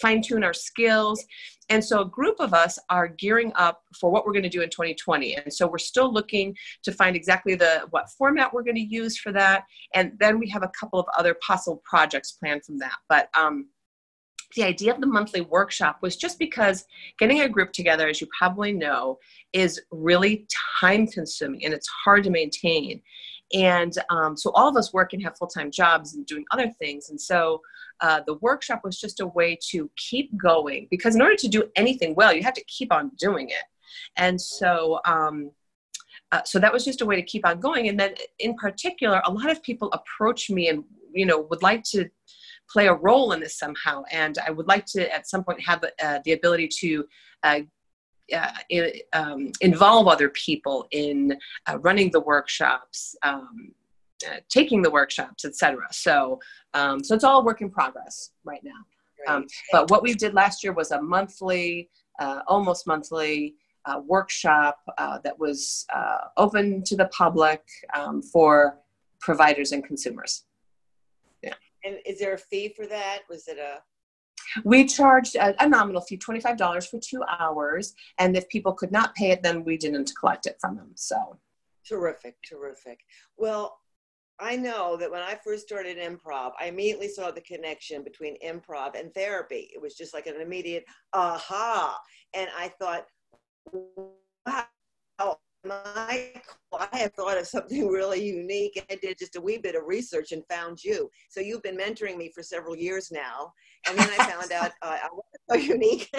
fine 0.00 0.22
tune 0.22 0.44
our 0.44 0.54
skills. 0.54 1.24
And 1.70 1.82
so 1.82 2.02
a 2.02 2.04
group 2.04 2.36
of 2.40 2.52
us 2.52 2.78
are 2.90 3.08
gearing 3.08 3.52
up 3.54 3.82
for 3.98 4.10
what 4.10 4.26
we're 4.26 4.32
going 4.32 4.42
to 4.42 4.48
do 4.48 4.60
in 4.60 4.70
2020. 4.70 5.36
And 5.36 5.52
so 5.52 5.66
we're 5.66 5.78
still 5.78 6.12
looking 6.12 6.54
to 6.82 6.92
find 6.92 7.16
exactly 7.16 7.54
the 7.54 7.86
what 7.90 8.10
format 8.10 8.52
we're 8.52 8.64
going 8.64 8.76
to 8.76 8.82
use 8.82 9.16
for 9.16 9.32
that. 9.32 9.64
And 9.94 10.12
then 10.18 10.38
we 10.38 10.48
have 10.50 10.62
a 10.62 10.70
couple 10.78 11.00
of 11.00 11.06
other 11.16 11.36
possible 11.46 11.82
projects 11.84 12.32
planned 12.32 12.64
from 12.64 12.78
that. 12.78 12.96
But 13.08 13.28
um, 13.34 13.68
the 14.56 14.64
idea 14.64 14.94
of 14.94 15.00
the 15.00 15.06
monthly 15.06 15.40
workshop 15.40 15.98
was 16.02 16.16
just 16.16 16.38
because 16.38 16.84
getting 17.18 17.40
a 17.40 17.48
group 17.48 17.72
together, 17.72 18.08
as 18.08 18.20
you 18.20 18.28
probably 18.38 18.72
know, 18.72 19.18
is 19.52 19.80
really 19.90 20.46
time 20.80 21.06
consuming 21.06 21.64
and 21.64 21.74
it's 21.74 21.88
hard 22.04 22.24
to 22.24 22.30
maintain. 22.30 23.00
And 23.52 23.92
um, 24.10 24.36
so 24.36 24.50
all 24.54 24.68
of 24.68 24.76
us 24.76 24.92
work 24.92 25.12
and 25.12 25.22
have 25.22 25.36
full 25.36 25.48
time 25.48 25.70
jobs 25.70 26.14
and 26.14 26.26
doing 26.26 26.44
other 26.50 26.70
things. 26.78 27.10
And 27.10 27.20
so 27.20 27.60
uh, 28.00 28.20
the 28.26 28.34
workshop 28.34 28.80
was 28.84 29.00
just 29.00 29.20
a 29.20 29.26
way 29.26 29.58
to 29.70 29.90
keep 29.96 30.36
going 30.36 30.88
because 30.90 31.14
in 31.14 31.22
order 31.22 31.36
to 31.36 31.48
do 31.48 31.64
anything 31.76 32.14
well, 32.14 32.32
you 32.32 32.42
have 32.42 32.54
to 32.54 32.64
keep 32.64 32.92
on 32.92 33.10
doing 33.18 33.48
it. 33.50 33.64
And 34.16 34.40
so, 34.40 35.00
um, 35.04 35.50
uh, 36.32 36.42
so 36.44 36.58
that 36.58 36.72
was 36.72 36.84
just 36.84 37.00
a 37.00 37.06
way 37.06 37.16
to 37.16 37.22
keep 37.22 37.46
on 37.46 37.60
going. 37.60 37.88
And 37.88 37.98
then, 37.98 38.14
in 38.38 38.54
particular, 38.54 39.22
a 39.24 39.32
lot 39.32 39.50
of 39.50 39.62
people 39.62 39.90
approach 39.92 40.50
me 40.50 40.68
and 40.68 40.84
you 41.12 41.26
know 41.26 41.46
would 41.50 41.62
like 41.62 41.84
to 41.84 42.08
play 42.68 42.88
a 42.88 42.94
role 42.94 43.32
in 43.32 43.40
this 43.40 43.58
somehow. 43.58 44.02
And 44.10 44.36
I 44.46 44.50
would 44.50 44.66
like 44.66 44.86
to, 44.86 45.12
at 45.14 45.28
some 45.28 45.44
point, 45.44 45.60
have 45.60 45.84
uh, 46.02 46.18
the 46.24 46.32
ability 46.32 46.68
to 46.80 47.04
uh, 47.42 47.60
uh, 48.34 48.50
um, 49.12 49.52
involve 49.60 50.08
other 50.08 50.30
people 50.30 50.86
in 50.90 51.38
running 51.80 52.10
the 52.10 52.20
workshops, 52.20 53.14
um, 53.22 53.72
taking 54.48 54.82
the 54.82 54.90
workshops, 54.90 55.44
etc. 55.44 55.86
So, 55.90 56.40
um, 56.74 57.02
so 57.02 57.14
it's 57.14 57.24
all 57.24 57.44
work 57.44 57.60
in 57.60 57.70
progress 57.70 58.30
right 58.44 58.62
now. 58.62 58.72
Um, 59.26 59.46
but 59.72 59.90
what 59.90 60.02
we 60.02 60.14
did 60.14 60.34
last 60.34 60.62
year 60.62 60.72
was 60.72 60.90
a 60.90 61.00
monthly, 61.00 61.88
uh, 62.18 62.40
almost 62.46 62.86
monthly 62.86 63.54
uh, 63.86 64.00
workshop 64.04 64.78
uh, 64.98 65.18
that 65.24 65.38
was 65.38 65.86
open 66.36 66.82
to 66.84 66.96
the 66.96 67.06
public 67.06 67.62
um, 67.94 68.22
for 68.22 68.78
providers 69.20 69.72
and 69.72 69.84
consumers. 69.84 70.44
Yeah. 71.42 71.54
And 71.84 71.96
is 72.04 72.18
there 72.18 72.34
a 72.34 72.38
fee 72.38 72.68
for 72.68 72.86
that? 72.86 73.20
Was 73.28 73.48
it 73.48 73.58
a 73.58 73.82
we 74.64 74.84
charged 74.84 75.36
a, 75.36 75.54
a, 75.62 75.68
nominal 75.68 76.00
fee, 76.00 76.18
$25 76.18 76.88
for 76.88 76.98
two 76.98 77.22
hours. 77.40 77.94
And 78.18 78.36
if 78.36 78.48
people 78.48 78.72
could 78.72 78.92
not 78.92 79.14
pay 79.14 79.30
it, 79.30 79.42
then 79.42 79.64
we 79.64 79.76
didn't 79.76 80.12
collect 80.18 80.46
it 80.46 80.56
from 80.60 80.76
them. 80.76 80.90
So 80.94 81.38
terrific, 81.88 82.36
terrific. 82.42 83.00
Well, 83.36 83.78
I 84.40 84.56
know 84.56 84.96
that 84.96 85.10
when 85.10 85.22
I 85.22 85.38
first 85.44 85.66
started 85.66 85.98
improv, 85.98 86.52
I 86.60 86.66
immediately 86.66 87.08
saw 87.08 87.30
the 87.30 87.40
connection 87.40 88.02
between 88.02 88.36
improv 88.44 88.98
and 88.98 89.14
therapy. 89.14 89.70
It 89.74 89.80
was 89.80 89.94
just 89.94 90.12
like 90.12 90.26
an 90.26 90.40
immediate 90.40 90.84
aha. 91.12 91.98
And 92.34 92.48
I 92.56 92.68
thought, 92.80 93.06
wow, 93.72 95.38
my 95.64 96.32
I 96.92 96.98
have 96.98 97.14
thought 97.14 97.38
of 97.38 97.46
something 97.46 97.88
really 97.88 98.24
unique. 98.24 98.84
I 98.90 98.96
did 98.96 99.18
just 99.18 99.36
a 99.36 99.40
wee 99.40 99.58
bit 99.58 99.74
of 99.74 99.84
research 99.86 100.32
and 100.32 100.42
found 100.48 100.82
you. 100.82 101.10
So 101.28 101.40
you've 101.40 101.62
been 101.62 101.76
mentoring 101.76 102.16
me 102.16 102.30
for 102.34 102.42
several 102.42 102.76
years 102.76 103.10
now. 103.10 103.52
And 103.88 103.98
then 103.98 104.08
I 104.18 104.24
found 104.24 104.52
out 104.52 104.72
uh, 104.82 104.96
I 105.02 105.08
wasn't 105.12 105.44
so 105.50 105.56
unique. 105.74 106.10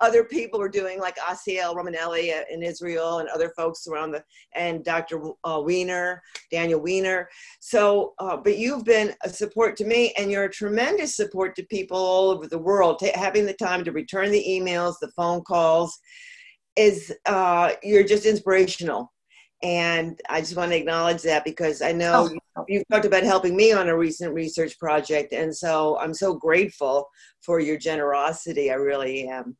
other 0.00 0.24
people 0.24 0.58
were 0.58 0.68
doing 0.68 1.00
like 1.00 1.16
Asaël 1.18 1.74
Romanelli 1.74 2.32
in 2.50 2.62
Israel 2.62 3.18
and 3.18 3.28
other 3.28 3.52
folks 3.56 3.86
around 3.86 4.12
the, 4.12 4.22
and 4.54 4.84
Dr. 4.84 5.22
Uh, 5.44 5.60
Wiener, 5.64 6.22
Daniel 6.50 6.80
Wiener. 6.80 7.28
So, 7.60 8.14
uh, 8.18 8.36
but 8.36 8.58
you've 8.58 8.84
been 8.84 9.14
a 9.22 9.28
support 9.28 9.76
to 9.76 9.84
me 9.84 10.12
and 10.16 10.30
you're 10.30 10.44
a 10.44 10.50
tremendous 10.50 11.16
support 11.16 11.54
to 11.56 11.62
people 11.64 11.98
all 11.98 12.30
over 12.30 12.46
the 12.46 12.58
world, 12.58 13.00
having 13.14 13.46
the 13.46 13.54
time 13.54 13.84
to 13.84 13.92
return 13.92 14.30
the 14.30 14.44
emails, 14.48 14.94
the 15.00 15.12
phone 15.16 15.42
calls 15.42 15.98
is 16.76 17.12
uh, 17.26 17.72
you're 17.82 18.04
just 18.04 18.26
inspirational. 18.26 19.12
And 19.62 20.18
I 20.28 20.40
just 20.40 20.56
want 20.56 20.70
to 20.70 20.76
acknowledge 20.76 21.22
that 21.22 21.44
because 21.44 21.82
I 21.82 21.92
know 21.92 22.30
oh. 22.56 22.64
you, 22.66 22.78
have 22.78 22.86
talked 22.90 23.04
about 23.04 23.24
helping 23.24 23.54
me 23.54 23.72
on 23.72 23.88
a 23.88 23.96
recent 23.96 24.32
research 24.32 24.78
project. 24.78 25.34
And 25.34 25.54
so 25.54 25.98
I'm 26.00 26.14
so 26.14 26.34
grateful 26.34 27.08
for 27.42 27.60
your 27.60 27.76
generosity. 27.76 28.70
I 28.70 28.74
really 28.74 29.28
am. 29.28 29.56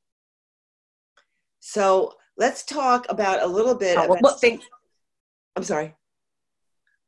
So 1.60 2.14
let's 2.38 2.64
talk 2.64 3.06
about 3.10 3.42
a 3.42 3.46
little 3.46 3.74
bit. 3.74 3.98
Oh, 3.98 4.04
about, 4.04 4.22
well, 4.22 4.38
thank, 4.40 4.62
I'm 5.54 5.64
sorry. 5.64 5.94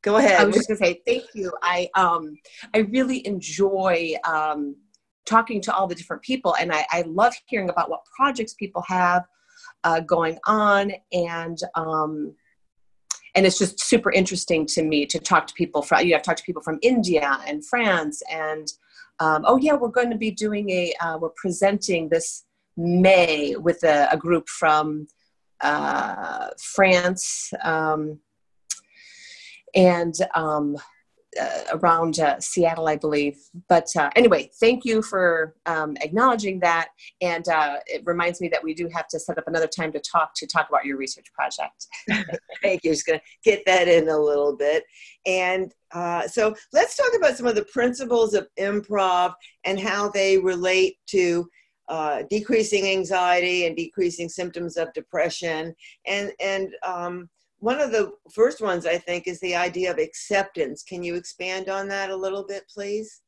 Go 0.03 0.17
ahead. 0.17 0.39
I 0.39 0.43
was 0.43 0.55
just 0.55 0.67
going 0.67 0.77
to 0.77 0.85
say 0.85 1.01
thank 1.07 1.23
you. 1.33 1.51
I 1.63 1.89
um 1.95 2.37
I 2.73 2.79
really 2.79 3.25
enjoy 3.25 4.13
um, 4.27 4.75
talking 5.25 5.61
to 5.61 5.73
all 5.73 5.87
the 5.87 5.95
different 5.95 6.21
people, 6.21 6.55
and 6.57 6.73
I, 6.73 6.85
I 6.91 7.03
love 7.07 7.33
hearing 7.47 7.69
about 7.69 7.89
what 7.89 8.01
projects 8.17 8.53
people 8.53 8.83
have 8.89 9.23
uh, 9.83 9.99
going 10.01 10.37
on. 10.45 10.93
And 11.11 11.57
um, 11.75 12.35
and 13.35 13.45
it's 13.45 13.57
just 13.57 13.83
super 13.83 14.11
interesting 14.11 14.65
to 14.67 14.83
me 14.83 15.05
to 15.05 15.19
talk 15.19 15.47
to 15.47 15.53
people 15.53 15.81
from 15.81 16.03
you 16.03 16.11
know 16.11 16.17
i've 16.17 16.23
talked 16.23 16.39
to 16.39 16.43
people 16.43 16.61
from 16.61 16.79
india 16.81 17.39
and 17.47 17.65
france 17.65 18.21
and 18.31 18.67
um, 19.19 19.43
oh 19.45 19.57
yeah 19.57 19.73
we're 19.73 19.87
going 19.87 20.09
to 20.09 20.17
be 20.17 20.31
doing 20.31 20.69
a 20.69 20.93
uh, 21.01 21.17
we're 21.17 21.29
presenting 21.35 22.09
this 22.09 22.45
may 22.77 23.55
with 23.55 23.83
a, 23.83 24.07
a 24.11 24.17
group 24.17 24.47
from 24.49 25.07
uh, 25.61 26.47
france 26.57 27.51
um, 27.63 28.19
and 29.75 30.15
um, 30.35 30.77
uh, 31.39 31.77
around 31.77 32.19
uh, 32.19 32.39
Seattle, 32.39 32.87
I 32.87 32.95
believe. 32.95 33.37
But 33.69 33.87
uh, 33.97 34.09
anyway, 34.15 34.49
thank 34.59 34.85
you 34.85 35.01
for 35.01 35.55
um, 35.65 35.95
acknowledging 36.01 36.59
that. 36.59 36.89
And 37.21 37.47
uh, 37.47 37.77
it 37.87 38.03
reminds 38.05 38.41
me 38.41 38.47
that 38.49 38.63
we 38.63 38.73
do 38.73 38.89
have 38.93 39.07
to 39.09 39.19
set 39.19 39.37
up 39.37 39.47
another 39.47 39.67
time 39.67 39.91
to 39.93 39.99
talk 39.99 40.31
to 40.35 40.47
talk 40.47 40.69
about 40.69 40.85
your 40.85 40.97
research 40.97 41.27
project. 41.33 41.87
thank 42.61 42.83
you. 42.83 42.91
Just 42.91 43.05
going 43.05 43.19
to 43.19 43.25
get 43.43 43.63
that 43.65 43.87
in 43.87 44.09
a 44.09 44.17
little 44.17 44.55
bit. 44.55 44.83
And 45.25 45.73
uh, 45.91 46.27
so 46.27 46.55
let's 46.71 46.95
talk 46.95 47.11
about 47.15 47.37
some 47.37 47.47
of 47.47 47.55
the 47.55 47.65
principles 47.65 48.33
of 48.33 48.47
improv 48.59 49.33
and 49.63 49.79
how 49.79 50.09
they 50.09 50.37
relate 50.37 50.97
to 51.07 51.47
uh, 51.89 52.23
decreasing 52.29 52.87
anxiety 52.87 53.65
and 53.65 53.75
decreasing 53.75 54.29
symptoms 54.29 54.77
of 54.77 54.93
depression 54.93 55.75
and 56.07 56.31
and 56.39 56.69
um, 56.85 57.29
one 57.63 57.79
of 57.79 57.93
the 57.93 58.11
first 58.29 58.61
ones 58.61 58.85
I 58.85 58.97
think 58.97 59.25
is 59.25 59.39
the 59.39 59.55
idea 59.55 59.89
of 59.89 59.97
acceptance. 59.97 60.83
Can 60.83 61.01
you 61.01 61.15
expand 61.15 61.69
on 61.69 61.87
that 61.87 62.09
a 62.09 62.15
little 62.15 62.43
bit, 62.45 62.65
please? 62.67 63.21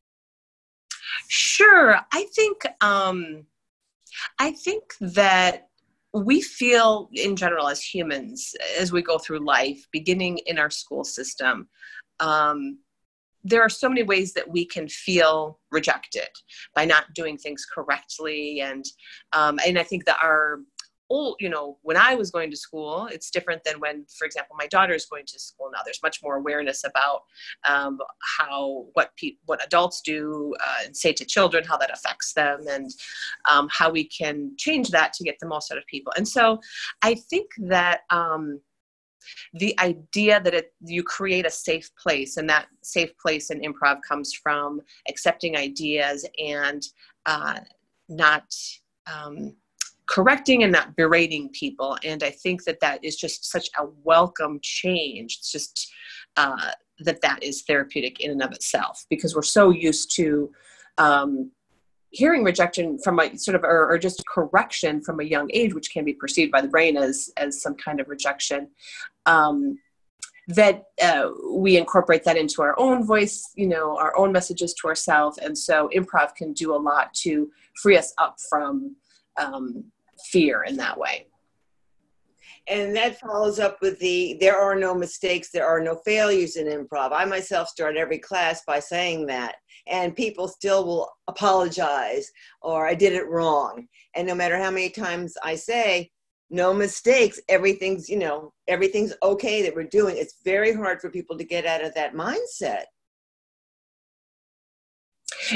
Sure. 1.30 1.98
I 2.12 2.26
think 2.36 2.66
um, 2.82 3.46
I 4.38 4.52
think 4.52 4.84
that 5.00 5.70
we 6.14 6.42
feel 6.42 7.10
in 7.14 7.38
general 7.38 7.70
as 7.70 7.82
humans 7.82 8.54
as 8.78 8.92
we 8.92 9.02
go 9.02 9.18
through 9.18 9.46
life, 9.46 9.88
beginning 9.94 10.40
in 10.48 10.60
our 10.60 10.70
school 10.70 11.06
system. 11.06 11.70
Um, 12.20 12.80
there 13.46 13.62
are 13.62 13.70
so 13.70 13.88
many 13.88 14.04
ways 14.04 14.34
that 14.34 14.50
we 14.50 14.66
can 14.66 14.90
feel 14.90 15.60
rejected 15.72 16.28
by 16.74 16.84
not 16.84 17.14
doing 17.14 17.38
things 17.38 17.66
correctly 17.74 18.60
and 18.60 18.84
um, 19.34 19.60
and 19.66 19.78
i 19.78 19.84
think 19.84 20.04
that 20.06 20.18
our 20.22 20.62
old 21.10 21.36
you 21.40 21.50
know 21.50 21.78
when 21.82 21.98
i 21.98 22.16
was 22.16 22.32
going 22.32 22.50
to 22.50 22.58
school 22.58 23.08
it's 23.12 23.30
different 23.30 23.64
than 23.64 23.80
when 23.80 24.06
for 24.18 24.26
example 24.26 24.56
my 24.58 24.68
daughter 24.68 24.94
is 24.94 25.06
going 25.06 25.26
to 25.26 25.40
school 25.40 25.70
now. 25.72 25.80
There's 25.84 26.02
much 26.04 26.22
more 26.24 26.38
awareness 26.38 26.84
about 26.84 27.22
um, 27.68 28.00
how 28.38 28.86
what 28.94 29.12
pe- 29.18 29.38
what 29.46 29.64
adults 29.66 30.02
do 30.02 30.54
uh, 30.66 30.86
and 30.86 30.96
say 30.96 31.14
to 31.14 31.26
children 31.26 31.64
how 31.64 31.78
that 31.78 31.92
affects 31.92 32.34
them 32.34 32.62
and 32.70 32.92
um, 33.50 33.68
how 33.72 33.90
we 33.90 34.06
can 34.06 34.52
change 34.58 34.90
that 34.90 35.14
to 35.14 35.24
get 35.24 35.38
the 35.40 35.48
most 35.48 35.72
out 35.72 35.78
of 35.78 35.86
people. 35.88 36.14
And 36.18 36.28
so 36.28 36.60
i 37.02 37.16
think 37.16 37.50
that 37.58 38.02
um, 38.10 38.60
the 39.54 39.78
idea 39.80 40.40
that 40.40 40.54
it, 40.54 40.74
you 40.82 41.04
create 41.04 41.46
a 41.46 41.50
safe 41.50 41.90
place 41.96 42.38
and 42.38 42.48
that 42.50 42.68
safe 42.84 43.12
place 43.18 43.50
in 43.50 43.62
improv 43.62 43.98
comes 44.08 44.34
from 44.34 44.82
accepting 45.10 45.58
ideas 45.58 46.28
and 46.38 46.84
uh, 47.26 47.60
not 48.08 48.46
um, 49.12 49.56
correcting 50.08 50.64
and 50.64 50.72
not 50.72 50.96
berating 50.96 51.50
people. 51.50 51.98
And 52.04 52.24
I 52.24 52.30
think 52.30 52.64
that 52.66 52.80
that 52.82 53.04
is 53.04 53.16
just 53.16 53.46
such 53.46 53.70
a 53.78 53.86
welcome 54.04 54.60
change. 54.62 55.38
It's 55.40 55.52
just 55.52 55.92
uh, 56.38 56.72
that 57.00 57.22
that 57.22 57.44
is 57.44 57.64
therapeutic 57.64 58.20
in 58.20 58.32
and 58.32 58.44
of 58.44 58.52
itself 58.52 59.06
because 59.10 59.36
we're 59.36 59.42
so 59.42 59.70
used 59.70 60.16
to 60.16 60.52
um, 60.98 61.52
hearing 62.12 62.44
rejection 62.44 62.98
from 63.00 63.20
a 63.20 63.38
sort 63.38 63.56
of 63.56 63.64
or, 63.64 63.92
or, 63.92 63.98
just 63.98 64.26
correction 64.28 65.02
from 65.02 65.20
a 65.20 65.24
young 65.24 65.50
age 65.54 65.74
which 65.74 65.92
can 65.92 66.06
be 66.06 66.14
perceived 66.14 66.52
by 66.52 66.62
the 66.62 66.68
brain 66.68 66.96
as 66.96 67.30
as 67.36 67.62
some 67.62 67.76
kind 67.76 68.00
of 68.00 68.08
rejection 68.08 68.70
um, 69.26 69.78
that 70.48 70.84
uh, 71.02 71.30
we 71.52 71.76
incorporate 71.76 72.24
that 72.24 72.38
into 72.38 72.62
our 72.62 72.80
own 72.80 73.06
voice 73.06 73.52
you 73.56 73.68
know 73.68 73.98
our 73.98 74.18
own 74.18 74.32
messages 74.32 74.74
to 74.74 74.88
ourselves 74.88 75.38
and 75.40 75.58
so 75.58 75.90
improv 75.94 76.34
can 76.36 76.54
do 76.54 76.74
a 76.74 76.78
lot 76.78 77.14
to 77.14 77.50
free 77.82 77.98
us 77.98 78.14
up 78.18 78.38
from 78.50 78.96
um, 79.38 79.84
fear 80.26 80.64
in 80.64 80.78
that 80.78 80.98
way. 80.98 81.28
And 82.68 82.96
that 82.96 83.20
follows 83.20 83.60
up 83.60 83.78
with 83.82 84.00
the 84.00 84.38
there 84.40 84.58
are 84.58 84.76
no 84.76 84.96
mistakes 84.96 85.52
there 85.52 85.68
are 85.68 85.80
no 85.80 85.96
failures 86.04 86.56
in 86.56 86.66
improv. 86.68 87.12
I 87.12 87.26
myself 87.26 87.68
start 87.70 87.96
every 87.96 88.18
class 88.18 88.64
by 88.66 88.80
saying 88.80 89.28
that 89.28 89.56
and 89.88 90.16
people 90.16 90.48
still 90.48 90.86
will 90.86 91.12
apologize 91.28 92.32
or 92.62 92.88
i 92.88 92.96
did 92.96 93.14
it 93.14 93.30
wrong. 93.30 93.88
And 94.16 94.28
no 94.28 94.34
matter 94.34 94.58
how 94.58 94.72
many 94.72 94.90
times 94.90 95.36
i 95.44 95.56
say 95.56 96.10
no 96.50 96.74
mistakes 96.74 97.40
everything's 97.50 98.10
you 98.10 98.18
know 98.18 98.52
everything's 98.68 99.14
okay 99.22 99.62
that 99.62 99.76
we're 99.76 99.84
doing 99.84 100.16
it's 100.18 100.40
very 100.44 100.74
hard 100.74 101.02
for 101.02 101.10
people 101.10 101.38
to 101.38 101.44
get 101.44 101.66
out 101.66 101.84
of 101.84 101.94
that 101.94 102.16
mindset. 102.16 102.86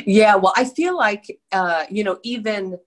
Yeah 0.05 0.35
well 0.35 0.53
i 0.55 0.63
feel 0.63 0.95
like 0.95 1.25
uh 1.51 1.85
you 1.89 2.03
know 2.03 2.19
even 2.23 2.77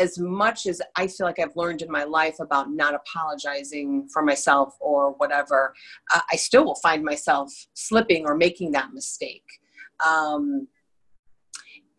as 0.00 0.18
much 0.18 0.66
as 0.66 0.80
I 0.96 1.06
feel 1.06 1.26
like 1.26 1.38
I've 1.38 1.54
learned 1.54 1.82
in 1.82 1.90
my 1.90 2.04
life 2.04 2.40
about 2.40 2.72
not 2.72 2.94
apologizing 2.94 4.08
for 4.12 4.22
myself 4.22 4.76
or 4.80 5.12
whatever, 5.12 5.74
uh, 6.12 6.20
I 6.32 6.36
still 6.36 6.64
will 6.64 6.76
find 6.76 7.04
myself 7.04 7.52
slipping 7.74 8.24
or 8.26 8.34
making 8.34 8.72
that 8.72 8.92
mistake. 8.92 9.44
Um, 10.04 10.66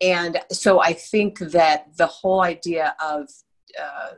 and 0.00 0.40
so 0.50 0.80
I 0.80 0.92
think 0.92 1.38
that 1.38 1.96
the 1.96 2.08
whole 2.08 2.42
idea 2.42 2.94
of 3.00 3.30
uh, 3.80 4.14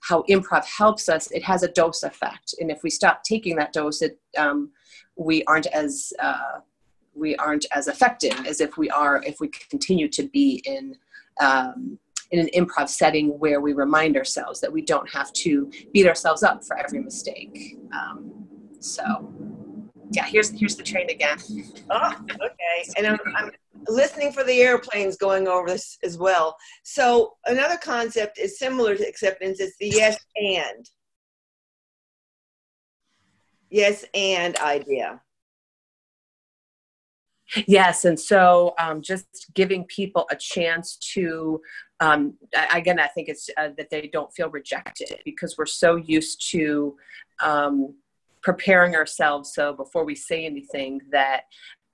how 0.00 0.24
improv 0.28 0.64
helps 0.66 1.08
us, 1.08 1.30
it 1.30 1.42
has 1.42 1.62
a 1.62 1.68
dose 1.68 2.02
effect. 2.02 2.54
And 2.60 2.70
if 2.70 2.82
we 2.82 2.90
stop 2.90 3.22
taking 3.24 3.56
that 3.56 3.72
dose, 3.72 4.02
it, 4.02 4.20
um, 4.36 4.70
we 5.16 5.42
aren't 5.44 5.66
as 5.66 6.12
uh, 6.18 6.60
we 7.14 7.36
aren't 7.36 7.66
as 7.74 7.88
effective 7.88 8.34
as 8.46 8.60
if 8.60 8.78
we 8.78 8.88
are 8.90 9.22
if 9.24 9.38
we 9.40 9.48
continue 9.48 10.08
to 10.08 10.22
be 10.28 10.62
in 10.64 10.96
um, 11.40 11.98
in 12.32 12.40
an 12.40 12.48
improv 12.54 12.88
setting 12.88 13.28
where 13.38 13.60
we 13.60 13.72
remind 13.72 14.16
ourselves 14.16 14.60
that 14.60 14.72
we 14.72 14.82
don't 14.82 15.08
have 15.10 15.32
to 15.34 15.70
beat 15.92 16.06
ourselves 16.06 16.42
up 16.42 16.64
for 16.64 16.76
every 16.78 17.00
mistake. 17.00 17.78
Um, 17.94 18.48
so, 18.80 19.32
yeah, 20.10 20.24
here's 20.24 20.50
here's 20.50 20.76
the 20.76 20.82
train 20.82 21.08
again. 21.10 21.38
Oh, 21.90 22.12
okay. 22.30 22.92
And 22.96 23.06
I'm, 23.06 23.18
I'm 23.36 23.50
listening 23.88 24.32
for 24.32 24.44
the 24.44 24.60
airplanes 24.60 25.16
going 25.16 25.46
over 25.46 25.68
this 25.68 25.98
as 26.02 26.18
well. 26.18 26.56
So 26.82 27.34
another 27.46 27.76
concept 27.76 28.38
is 28.38 28.58
similar 28.58 28.96
to 28.96 29.06
acceptance. 29.06 29.60
It's 29.60 29.76
the 29.78 29.88
yes 29.88 30.18
and. 30.36 30.88
Yes 33.70 34.04
and 34.14 34.56
idea. 34.56 35.20
Yes, 37.66 38.06
and 38.06 38.18
so 38.18 38.74
um, 38.78 39.02
just 39.02 39.50
giving 39.54 39.84
people 39.84 40.26
a 40.30 40.36
chance 40.36 40.96
to, 41.14 41.60
um, 42.02 42.34
again, 42.74 42.98
I 42.98 43.06
think 43.06 43.28
it's 43.28 43.48
uh, 43.56 43.68
that 43.76 43.88
they 43.90 44.10
don't 44.12 44.32
feel 44.34 44.50
rejected 44.50 45.20
because 45.24 45.56
we're 45.56 45.66
so 45.66 45.94
used 45.94 46.50
to 46.50 46.96
um, 47.40 47.94
preparing 48.42 48.96
ourselves. 48.96 49.54
So 49.54 49.72
before 49.72 50.04
we 50.04 50.16
say 50.16 50.44
anything, 50.44 51.00
that 51.12 51.42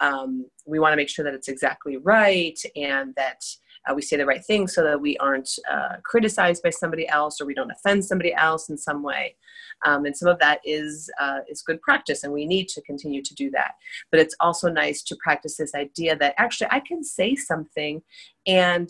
um, 0.00 0.46
we 0.66 0.78
want 0.78 0.92
to 0.92 0.96
make 0.96 1.10
sure 1.10 1.26
that 1.26 1.34
it's 1.34 1.48
exactly 1.48 1.98
right 1.98 2.58
and 2.74 3.14
that 3.16 3.44
uh, 3.86 3.94
we 3.94 4.00
say 4.00 4.16
the 4.16 4.24
right 4.24 4.44
thing 4.44 4.66
so 4.66 4.82
that 4.82 4.98
we 4.98 5.18
aren't 5.18 5.50
uh, 5.70 5.96
criticized 6.04 6.62
by 6.62 6.70
somebody 6.70 7.06
else 7.08 7.38
or 7.38 7.44
we 7.44 7.54
don't 7.54 7.70
offend 7.70 8.02
somebody 8.02 8.32
else 8.32 8.70
in 8.70 8.78
some 8.78 9.02
way. 9.02 9.36
Um, 9.84 10.06
and 10.06 10.16
some 10.16 10.28
of 10.28 10.38
that 10.38 10.60
is 10.64 11.10
uh, 11.20 11.40
is 11.50 11.62
good 11.62 11.82
practice, 11.82 12.24
and 12.24 12.32
we 12.32 12.46
need 12.46 12.68
to 12.68 12.82
continue 12.82 13.22
to 13.22 13.34
do 13.34 13.50
that. 13.50 13.72
But 14.10 14.20
it's 14.20 14.34
also 14.40 14.70
nice 14.70 15.02
to 15.02 15.16
practice 15.22 15.56
this 15.58 15.74
idea 15.74 16.16
that 16.16 16.34
actually 16.38 16.68
I 16.70 16.80
can 16.80 17.04
say 17.04 17.34
something 17.36 18.02
and 18.46 18.88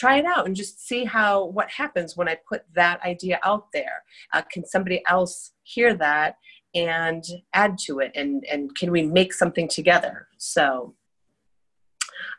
try 0.00 0.14
it 0.20 0.24
out 0.24 0.46
and 0.46 0.56
just 0.56 0.74
see 0.88 1.04
how 1.04 1.44
what 1.56 1.68
happens 1.70 2.16
when 2.16 2.28
I 2.32 2.36
put 2.48 2.62
that 2.74 2.98
idea 3.02 3.38
out 3.44 3.66
there. 3.72 3.96
Uh, 4.32 4.42
can 4.52 4.64
somebody 4.64 5.02
else 5.14 5.52
hear 5.74 5.94
that 6.06 6.36
and 6.74 7.22
add 7.52 7.72
to 7.86 7.92
it, 8.04 8.12
and 8.14 8.44
and 8.52 8.74
can 8.78 8.90
we 8.90 9.02
make 9.02 9.32
something 9.42 9.68
together? 9.68 10.16
So 10.38 10.94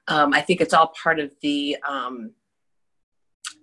um, 0.07 0.33
I 0.33 0.41
think 0.41 0.61
it's 0.61 0.73
all 0.73 0.91
part 1.03 1.19
of 1.19 1.29
the 1.41 1.77
um, 1.87 2.31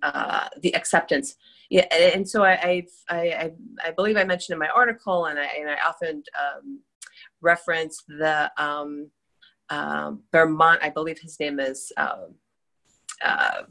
uh, 0.03 0.49
the 0.63 0.75
acceptance. 0.75 1.37
Yeah, 1.71 1.87
and 1.93 2.27
so 2.27 2.45
I, 2.45 2.85
I, 3.11 3.15
I, 3.15 3.53
I 3.85 3.91
believe 3.91 4.17
I 4.17 4.25
mentioned 4.25 4.55
in 4.55 4.59
my 4.59 4.71
article, 4.75 5.27
and 5.27 5.39
I, 5.39 5.45
and 5.59 5.69
I 5.69 5.77
often 5.87 6.23
um, 6.41 6.81
reference 7.43 8.03
the 8.09 8.51
um, 8.57 9.11
uh, 9.69 10.13
Bermant, 10.33 10.79
I 10.83 10.89
believe 10.89 11.19
his 11.19 11.39
name 11.39 11.61
is, 11.61 11.93
uh, 11.99 12.29
uh, 13.23 13.63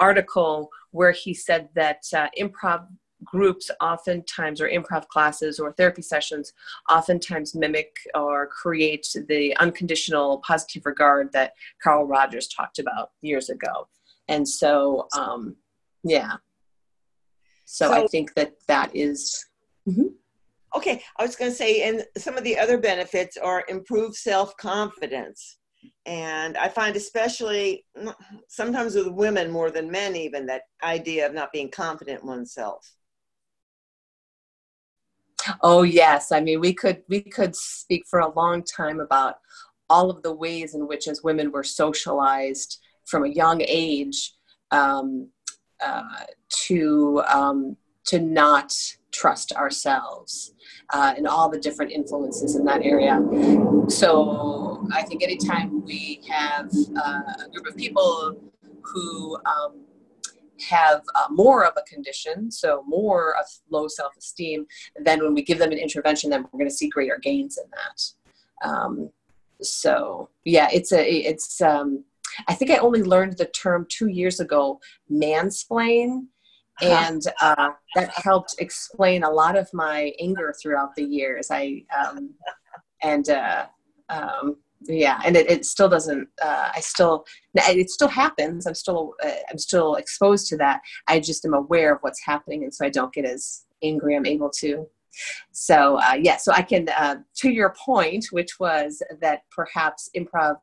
article 0.00 0.70
where 0.90 1.12
he 1.12 1.34
said 1.34 1.68
that 1.74 2.02
uh, 2.14 2.28
improv 2.38 2.86
groups 3.24 3.70
oftentimes 3.80 4.60
or 4.60 4.68
improv 4.68 5.06
classes 5.08 5.58
or 5.58 5.72
therapy 5.72 6.02
sessions 6.02 6.52
oftentimes 6.90 7.54
mimic 7.54 7.96
or 8.14 8.46
create 8.46 9.06
the 9.28 9.56
unconditional 9.56 10.38
positive 10.46 10.84
regard 10.84 11.32
that 11.32 11.52
carl 11.82 12.04
rogers 12.06 12.46
talked 12.48 12.78
about 12.78 13.12
years 13.22 13.48
ago. 13.48 13.88
And 14.28 14.46
so 14.46 15.08
um, 15.16 15.56
yeah. 16.04 16.36
So, 17.64 17.88
so, 17.88 17.94
i 17.94 18.06
think 18.06 18.34
that 18.34 18.54
that 18.68 18.94
is, 18.94 19.44
mm-hmm. 19.88 20.06
okay 20.76 21.02
i 21.18 21.22
was 21.22 21.34
going 21.34 21.50
to 21.50 21.56
say 21.56 21.82
and 21.82 22.04
some 22.16 22.36
of 22.36 22.44
the 22.44 22.56
other 22.56 22.78
benefits 22.78 23.36
are 23.36 23.64
improved 23.68 24.14
self-confidence 24.14 25.58
and 26.06 26.56
i 26.56 26.68
find 26.68 26.96
especially 26.96 27.84
sometimes 28.48 28.94
with 28.94 29.08
women 29.08 29.50
more 29.50 29.70
than 29.70 29.90
men 29.90 30.16
even 30.16 30.46
that 30.46 30.62
idea 30.82 31.26
of 31.26 31.34
not 31.34 31.52
being 31.52 31.70
confident 31.70 32.22
in 32.22 32.28
oneself 32.28 32.96
Oh 35.62 35.82
yes, 35.82 36.32
I 36.32 36.40
mean 36.40 36.60
we 36.60 36.72
could 36.72 37.02
we 37.08 37.20
could 37.20 37.54
speak 37.54 38.04
for 38.08 38.20
a 38.20 38.32
long 38.32 38.62
time 38.62 39.00
about 39.00 39.36
all 39.88 40.10
of 40.10 40.22
the 40.22 40.34
ways 40.34 40.74
in 40.74 40.88
which 40.88 41.06
as 41.08 41.22
women 41.22 41.52
we're 41.52 41.62
socialized 41.62 42.80
from 43.04 43.24
a 43.24 43.28
young 43.28 43.62
age 43.62 44.32
um, 44.70 45.28
uh, 45.84 46.02
to 46.66 47.22
um, 47.28 47.76
to 48.06 48.18
not 48.18 48.72
trust 49.12 49.52
ourselves 49.52 50.52
uh, 50.92 51.14
and 51.16 51.26
all 51.26 51.48
the 51.48 51.58
different 51.58 51.92
influences 51.92 52.56
in 52.56 52.64
that 52.64 52.82
area. 52.82 53.22
So 53.88 54.65
I 54.92 55.02
think 55.02 55.22
anytime 55.22 55.84
we 55.84 56.20
have 56.28 56.70
uh, 56.96 57.44
a 57.44 57.48
group 57.52 57.66
of 57.66 57.76
people 57.76 58.36
who 58.82 59.36
um, 59.46 59.84
have 60.68 61.02
uh, 61.14 61.26
more 61.30 61.64
of 61.64 61.74
a 61.76 61.82
condition, 61.82 62.50
so 62.50 62.82
more 62.86 63.36
of 63.36 63.46
low 63.70 63.88
self-esteem, 63.88 64.66
then 64.96 65.22
when 65.22 65.34
we 65.34 65.42
give 65.42 65.58
them 65.58 65.72
an 65.72 65.78
intervention, 65.78 66.30
then 66.30 66.42
we're 66.42 66.58
going 66.58 66.70
to 66.70 66.74
see 66.74 66.88
greater 66.88 67.18
gains 67.22 67.58
in 67.58 67.64
that. 67.70 68.68
Um, 68.68 69.10
so 69.60 70.28
yeah, 70.44 70.68
it's 70.72 70.92
a 70.92 71.02
it's. 71.02 71.60
Um, 71.60 72.04
I 72.48 72.54
think 72.54 72.70
I 72.70 72.76
only 72.76 73.02
learned 73.02 73.38
the 73.38 73.46
term 73.46 73.86
two 73.88 74.08
years 74.08 74.40
ago, 74.40 74.78
mansplain, 75.10 76.26
and 76.82 77.22
uh, 77.40 77.70
that 77.94 78.10
helped 78.10 78.56
explain 78.58 79.22
a 79.22 79.30
lot 79.30 79.56
of 79.56 79.68
my 79.72 80.12
anger 80.20 80.54
throughout 80.60 80.94
the 80.94 81.04
years. 81.04 81.48
I 81.50 81.84
um, 81.96 82.34
and 83.02 83.28
uh, 83.30 83.66
um, 84.08 84.56
yeah 84.88 85.20
and 85.24 85.36
it, 85.36 85.50
it 85.50 85.64
still 85.64 85.88
doesn't 85.88 86.28
uh, 86.42 86.70
i 86.74 86.80
still 86.80 87.24
it 87.54 87.90
still 87.90 88.08
happens. 88.08 88.66
I'm 88.66 88.74
still 88.74 89.14
uh, 89.24 89.30
i'm 89.50 89.58
still 89.58 89.94
exposed 89.94 90.48
to 90.48 90.56
that. 90.58 90.80
I 91.08 91.20
just 91.20 91.44
am 91.44 91.54
aware 91.54 91.94
of 91.94 92.00
what's 92.02 92.22
happening 92.24 92.64
and 92.64 92.74
so 92.74 92.84
i 92.84 92.90
don't 92.90 93.12
get 93.12 93.24
as 93.24 93.64
angry. 93.82 94.16
I'm 94.16 94.26
able 94.26 94.50
to. 94.60 94.86
So 95.52 95.98
uh, 95.98 96.14
yeah 96.20 96.36
so 96.36 96.52
i 96.52 96.62
can 96.62 96.88
uh, 96.90 97.16
to 97.36 97.50
your 97.50 97.74
point 97.84 98.26
which 98.30 98.60
was 98.60 99.02
that 99.20 99.42
perhaps 99.50 100.10
improv 100.16 100.56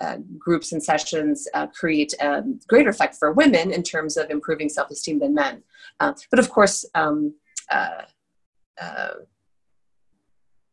uh, 0.00 0.18
groups 0.38 0.70
and 0.70 0.82
sessions 0.82 1.48
uh, 1.54 1.66
create 1.66 2.14
a 2.20 2.44
greater 2.68 2.90
effect 2.90 3.16
for 3.16 3.32
women 3.32 3.72
in 3.72 3.82
terms 3.82 4.16
of 4.16 4.30
improving 4.30 4.68
self-esteem 4.68 5.18
than 5.18 5.34
men. 5.34 5.60
But 5.98 6.38
of 6.38 6.50
course 6.50 6.84
um, 6.94 7.34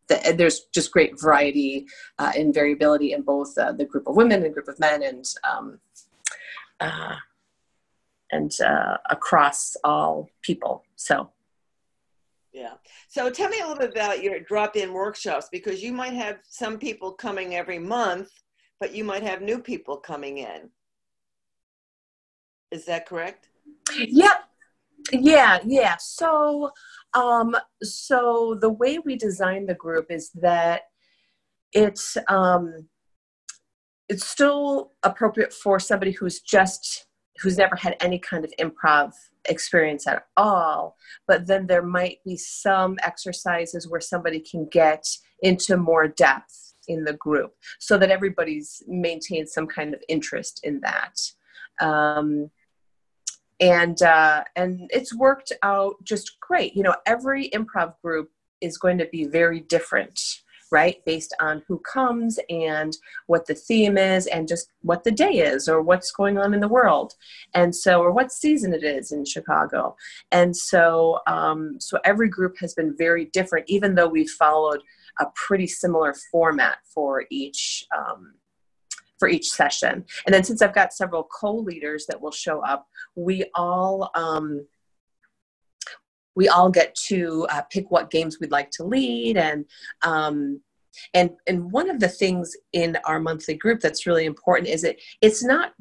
the, 0.08 0.36
there's 0.38 0.66
just 0.74 0.92
great 0.92 1.20
variety 1.20 1.86
uh, 2.20 2.32
and 2.38 2.54
variability 2.54 3.14
in 3.14 3.22
both 3.22 3.58
uh, 3.58 3.72
the 3.72 3.86
group 3.86 4.08
of 4.08 4.16
women 4.16 4.44
and 4.44 4.54
group 4.54 4.68
of 4.68 4.80
men 4.80 5.04
and 5.04 5.26
um, 5.50 5.80
uh, 6.80 7.16
and 8.32 8.60
uh, 8.62 8.98
across 9.10 9.76
all 9.84 10.30
people 10.42 10.84
so 10.96 11.30
yeah 12.54 12.74
so 13.08 13.30
tell 13.30 13.50
me 13.50 13.60
a 13.60 13.68
little 13.68 13.78
bit 13.78 13.92
about 13.92 14.24
your 14.24 14.40
drop-in 14.40 14.94
workshops 14.94 15.48
because 15.52 15.82
you 15.82 15.92
might 15.92 16.14
have 16.14 16.38
some 16.48 16.78
people 16.78 17.12
coming 17.12 17.56
every 17.56 17.80
month 17.80 18.30
but 18.80 18.94
you 18.94 19.04
might 19.04 19.24
have 19.24 19.42
new 19.42 19.60
people 19.60 19.98
coming 19.98 20.40
in 20.40 20.70
Is 22.72 22.86
that 22.86 23.06
correct? 23.06 23.50
Yep. 23.98 24.50
Yeah, 25.12 25.60
yeah. 25.66 25.96
So, 26.00 26.72
um, 27.14 27.56
so 27.82 28.58
the 28.60 28.70
way 28.70 29.00
we 29.00 29.16
design 29.16 29.66
the 29.66 29.76
group 29.76 30.08
is 30.10 30.32
that 30.36 30.84
it's 31.74 32.18
um, 32.28 32.88
it's 34.10 34.26
still 34.26 34.92
appropriate 35.04 35.54
for 35.54 35.80
somebody 35.80 36.12
who's 36.12 36.42
just 36.42 37.08
who's 37.42 37.58
never 37.58 37.76
had 37.76 37.98
any 38.00 38.18
kind 38.18 38.46
of 38.46 38.54
improv 38.60 39.14
experience 39.50 40.08
at 40.08 40.26
all 40.38 40.96
but 41.28 41.46
then 41.46 41.68
there 41.68 41.84
might 41.84 42.18
be 42.24 42.38
some 42.38 42.98
exercises 43.04 43.88
where 43.88 44.02
somebody 44.02 44.40
can 44.40 44.68
get 44.72 45.06
into 45.42 45.78
more 45.78 46.08
depth 46.08 46.74
in 46.88 47.04
the 47.04 47.14
group 47.14 47.54
so 47.80 47.98
that 47.98 48.10
everybody's 48.10 48.82
maintained 48.88 49.50
some 49.50 49.68
kind 49.68 49.94
of 49.94 50.02
interest 50.08 50.62
in 50.64 50.80
that 50.82 51.20
um, 51.86 52.50
and 53.60 54.02
uh, 54.02 54.44
and 54.56 54.90
it's 54.94 55.16
worked 55.16 55.52
out 55.64 55.96
just 56.04 56.38
great 56.40 56.76
you 56.76 56.84
know 56.84 56.96
every 57.06 57.50
improv 57.50 57.94
group 58.04 58.30
is 58.62 58.78
going 58.78 58.98
to 58.98 59.06
be 59.08 59.26
very 59.26 59.62
different 59.62 60.20
right? 60.72 61.04
Based 61.06 61.34
on 61.40 61.64
who 61.68 61.80
comes 61.80 62.40
and 62.50 62.96
what 63.28 63.46
the 63.46 63.56
theme 63.56 63.98
is 63.98 64.28
and 64.28 64.48
just 64.48 64.72
what 64.82 65.04
the 65.04 65.12
day 65.12 65.38
is 65.38 65.68
or 65.68 65.82
what's 65.82 66.12
going 66.12 66.38
on 66.38 66.54
in 66.54 66.60
the 66.60 66.68
world. 66.68 67.14
And 67.54 67.76
so, 67.76 68.02
or 68.02 68.12
what 68.12 68.32
season 68.32 68.74
it 68.74 68.84
is 68.84 69.12
in 69.12 69.26
Chicago. 69.26 69.96
And 70.32 70.56
so, 70.56 71.20
um, 71.28 71.78
so 71.80 72.00
every 72.04 72.30
group 72.30 72.58
has 72.60 72.74
been 72.74 72.96
very 72.98 73.26
different, 73.26 73.66
even 73.70 73.96
though 73.96 74.08
we've 74.08 74.30
followed 74.30 74.82
a 75.20 75.28
pretty 75.36 75.68
similar 75.68 76.14
format 76.32 76.80
for 76.94 77.26
each. 77.30 77.86
Um, 77.96 78.34
for 79.20 79.28
each 79.28 79.50
session. 79.50 80.06
And 80.26 80.34
then 80.34 80.44
since 80.44 80.62
I've 80.62 80.76
got 80.76 80.94
several 80.94 81.24
co-leaders 81.24 82.06
that 82.08 82.22
will 82.22 82.32
show 82.32 82.64
up, 82.64 82.88
we 83.16 83.46
all 83.56 84.12
um, 84.16 84.66
we 86.36 86.50
all 86.50 86.70
get 86.70 86.94
to 87.08 87.48
uh, 87.50 87.62
pick 87.72 87.90
what 87.90 88.12
games 88.12 88.40
we'd 88.40 88.52
like 88.52 88.70
to 88.72 88.84
lead 88.84 89.38
and 89.38 89.66
um, 90.04 90.62
and 91.14 91.32
and 91.48 91.72
one 91.72 91.90
of 91.90 92.00
the 92.00 92.08
things 92.08 92.56
in 92.74 92.98
our 93.06 93.20
monthly 93.20 93.56
group 93.56 93.80
that's 93.80 94.06
really 94.06 94.26
important 94.26 94.70
is 94.70 94.84
it 94.84 95.02
it's 95.22 95.44
not 95.44 95.74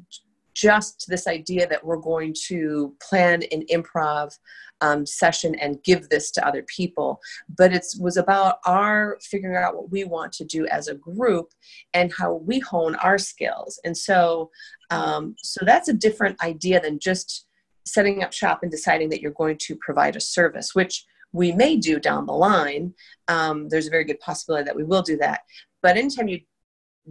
just 0.55 1.07
this 1.09 1.27
idea 1.27 1.67
that 1.67 1.85
we're 1.85 1.97
going 1.97 2.35
to 2.47 2.95
plan 3.03 3.43
an 3.53 3.65
improv 3.73 4.33
um, 4.81 5.07
session 5.07 5.55
and 5.57 5.83
give 5.83 6.09
this 6.09 6.31
to 6.33 6.47
other 6.47 6.65
people 6.65 7.21
but 7.57 7.73
it 7.73 7.87
was 8.01 8.17
about 8.17 8.57
our 8.67 9.19
figuring 9.23 9.57
out 9.57 9.77
what 9.77 9.91
we 9.91 10.05
want 10.05 10.33
to 10.33 10.45
do 10.45 10.67
as 10.67 10.89
a 10.89 10.95
group 10.95 11.49
and 11.95 12.13
how 12.13 12.35
we 12.35 12.59
hone 12.59 12.95
our 12.97 13.19
skills 13.19 13.81
and 13.85 13.97
so 13.97 14.51
um, 14.91 15.35
so 15.39 15.65
that's 15.65 15.89
a 15.89 15.95
different 15.95 16.43
idea 16.43 16.81
than 16.81 16.99
just 16.99 17.47
setting 17.87 18.23
up 18.23 18.33
shop 18.33 18.61
and 18.63 18.71
deciding 18.71 19.11
that 19.11 19.21
you're 19.21 19.33
going 19.33 19.59
to 19.61 19.77
provide 19.77 20.17
a 20.17 20.21
service, 20.21 20.75
which 20.75 21.05
we 21.33 21.53
may 21.53 21.77
do 21.77 21.99
down 21.99 22.27
the 22.27 22.33
line. 22.33 22.95
Um, 23.29 23.69
there's 23.69 23.87
a 23.87 23.91
very 23.91 24.05
good 24.05 24.21
possibility 24.21 24.65
that 24.65 24.77
we 24.77 24.85
will 24.85 25.03
do 25.03 25.17
that. 25.19 25.41
But 25.83 25.97
anytime 25.97 26.29
you 26.29 26.41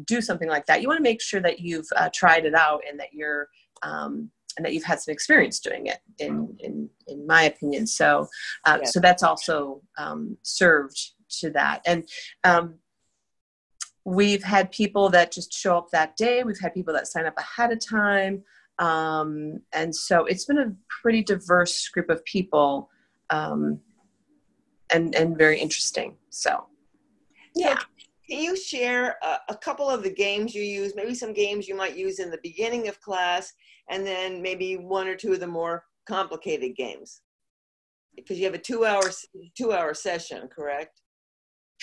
do 0.06 0.22
something 0.22 0.50
like 0.50 0.66
that, 0.66 0.82
you 0.82 0.88
want 0.88 0.98
to 0.98 1.04
make 1.04 1.22
sure 1.22 1.42
that 1.42 1.60
you've 1.60 1.88
uh, 1.96 2.10
tried 2.14 2.46
it 2.46 2.56
out 2.56 2.82
and 2.90 3.00
that 3.00 3.14
you're 3.14 3.48
um, 3.82 4.30
and 4.56 4.66
that 4.66 4.74
you've 4.74 4.84
had 4.84 5.02
some 5.02 5.12
experience 5.12 5.60
doing 5.60 5.88
it. 5.88 6.00
In 6.20 6.56
in 6.60 6.90
in 7.08 7.26
my 7.28 7.44
opinion, 7.44 7.88
so 7.88 8.28
uh, 8.66 8.80
so 8.84 9.00
that's 9.00 9.24
also 9.24 9.82
um, 9.98 10.38
served 10.44 11.00
to 11.40 11.50
that 11.52 11.82
and. 11.86 12.08
Um, 12.44 12.76
we've 14.06 14.44
had 14.44 14.72
people 14.72 15.10
that 15.10 15.32
just 15.32 15.54
show 15.54 15.78
up 15.78 15.90
that 15.92 16.18
day. 16.18 16.44
We've 16.44 16.60
had 16.60 16.74
people 16.74 16.94
that 16.94 17.08
sign 17.08 17.26
up 17.26 17.38
ahead 17.38 17.72
of 17.72 17.80
time. 17.80 18.44
Um, 18.80 19.62
and 19.72 19.96
so 19.96 20.26
it's 20.26 20.46
been 20.46 20.58
a 20.58 20.74
pretty 20.90 21.24
diverse 21.24 21.88
group 21.90 22.10
of 22.10 22.24
people 22.26 22.90
um, 23.30 23.80
and, 24.92 25.16
and 25.16 25.38
very 25.38 25.60
interesting. 25.60 26.18
So, 26.30 26.66
yeah. 27.56 27.80
Can 28.30 28.40
you 28.40 28.56
share 28.56 29.18
a, 29.22 29.38
a, 29.50 29.58
couple 29.58 29.90
of 29.90 30.02
the 30.02 30.14
games 30.14 30.56
you 30.56 30.64
use, 30.64 30.94
maybe 30.96 31.14
some 31.14 31.34
games 31.34 31.68
you 31.68 31.76
might 31.76 31.98
use 31.98 32.20
in 32.20 32.32
the 32.32 32.40
beginning 32.42 32.88
of 32.88 33.02
class, 33.02 33.52
and 33.90 34.06
then 34.06 34.42
maybe 34.42 34.78
one 34.78 35.08
or 35.08 35.16
two 35.16 35.34
of 35.34 35.42
the 35.42 35.48
more 35.48 35.84
complicated 36.08 36.76
games? 36.76 37.22
Because 38.16 38.40
you 38.40 38.46
have 38.46 38.54
a 38.54 38.60
two 38.60 38.86
hour 38.86 39.04
two 39.58 39.74
hour 39.74 39.94
session, 39.94 40.48
correct? 40.48 41.02